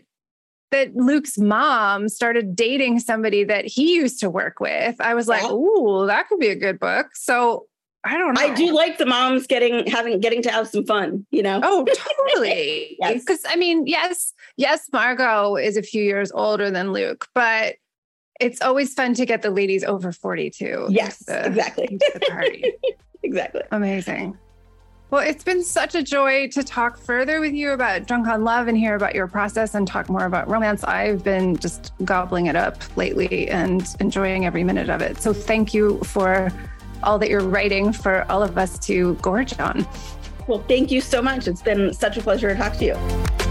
that 0.73 0.95
Luke's 0.95 1.37
mom 1.37 2.09
started 2.09 2.55
dating 2.55 2.99
somebody 2.99 3.43
that 3.43 3.65
he 3.65 3.95
used 3.95 4.19
to 4.19 4.29
work 4.29 4.59
with. 4.59 4.99
I 4.99 5.13
was 5.13 5.27
like, 5.27 5.43
"Ooh, 5.49 6.05
that 6.07 6.27
could 6.27 6.39
be 6.39 6.49
a 6.49 6.55
good 6.55 6.79
book." 6.79 7.15
So 7.15 7.67
I 8.03 8.17
don't 8.17 8.33
know. 8.33 8.41
I 8.41 8.53
do 8.53 8.73
like 8.73 8.97
the 8.97 9.05
moms 9.05 9.47
getting 9.47 9.87
having 9.87 10.19
getting 10.19 10.41
to 10.41 10.51
have 10.51 10.67
some 10.67 10.85
fun, 10.85 11.25
you 11.31 11.43
know. 11.43 11.61
Oh, 11.63 11.85
totally. 12.27 12.97
Because 12.99 13.25
yes. 13.29 13.45
I 13.47 13.55
mean, 13.55 13.87
yes, 13.87 14.33
yes, 14.57 14.89
Margot 14.91 15.55
is 15.55 15.77
a 15.77 15.83
few 15.83 16.03
years 16.03 16.31
older 16.31 16.69
than 16.69 16.91
Luke, 16.91 17.27
but 17.33 17.75
it's 18.41 18.61
always 18.61 18.93
fun 18.93 19.13
to 19.13 19.25
get 19.25 19.43
the 19.43 19.51
ladies 19.51 19.83
over 19.83 20.11
42. 20.11 20.87
Yes, 20.89 21.19
the, 21.19 21.45
exactly. 21.45 21.97
The 21.99 22.19
party. 22.29 22.73
exactly. 23.23 23.61
Amazing. 23.71 24.37
Well, 25.13 25.21
it's 25.21 25.43
been 25.43 25.63
such 25.63 25.93
a 25.93 26.01
joy 26.01 26.47
to 26.47 26.63
talk 26.63 26.97
further 26.97 27.39
with 27.39 27.53
you 27.53 27.73
about 27.73 28.07
Drunk 28.07 28.25
on 28.25 28.43
Love 28.43 28.67
and 28.67 28.75
hear 28.75 28.95
about 28.95 29.13
your 29.13 29.27
process 29.27 29.75
and 29.75 29.87
talk 29.87 30.09
more 30.09 30.25
about 30.25 30.49
romance. 30.49 30.83
I've 30.83 31.23
been 31.23 31.55
just 31.55 31.93
gobbling 32.03 32.47
it 32.47 32.55
up 32.55 32.81
lately 32.97 33.47
and 33.47 33.87
enjoying 33.99 34.47
every 34.47 34.63
minute 34.63 34.89
of 34.89 35.03
it. 35.03 35.21
So 35.21 35.31
thank 35.31 35.71
you 35.71 35.99
for 35.99 36.51
all 37.03 37.19
that 37.19 37.29
you're 37.29 37.47
writing 37.47 37.93
for 37.93 38.25
all 38.27 38.41
of 38.41 38.57
us 38.57 38.79
to 38.87 39.13
gorge 39.21 39.59
on. 39.59 39.87
Well, 40.47 40.63
thank 40.67 40.89
you 40.89 40.99
so 40.99 41.21
much. 41.21 41.47
It's 41.47 41.61
been 41.61 41.93
such 41.93 42.17
a 42.17 42.21
pleasure 42.21 42.49
to 42.49 42.55
talk 42.55 42.73
to 42.77 42.85
you. 42.85 43.42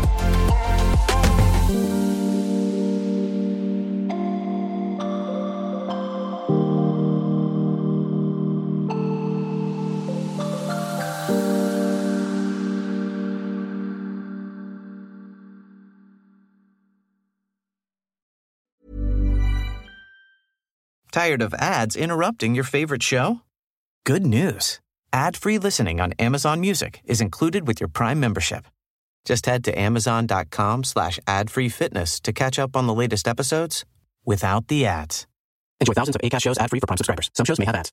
Tired 21.12 21.42
of 21.42 21.53
ads 21.55 21.94
interrupting 21.94 22.55
your 22.55 22.64
favorite 22.64 23.03
show? 23.03 23.42
Good 24.07 24.25
news. 24.25 24.81
Ad-free 25.12 25.59
listening 25.59 26.01
on 26.01 26.14
Amazon 26.18 26.59
Music 26.59 27.03
is 27.05 27.20
included 27.20 27.68
with 27.68 27.81
your 27.81 27.88
Prime 27.88 28.18
membership. 28.18 28.64
Just 29.27 29.44
head 29.44 29.62
to 29.64 29.79
amazon.com 29.79 30.85
slash 30.85 31.20
ad-free 31.27 31.68
fitness 31.68 32.18
to 32.20 32.33
catch 32.33 32.59
up 32.59 32.75
on 32.75 32.87
the 32.87 32.94
latest 32.94 33.29
episodes 33.29 33.85
without 34.25 34.68
the 34.68 34.87
ads. 34.87 35.27
Enjoy 35.81 35.92
thousands 35.92 36.16
of 36.16 36.22
ACAST 36.22 36.42
shows 36.42 36.59
ad-free 36.59 36.81
for 36.81 36.87
Prime 36.87 36.96
subscribers. 36.96 37.31
Some 37.35 37.44
shows 37.44 37.59
may 37.59 37.66
have 37.66 37.75
ads. 37.75 37.92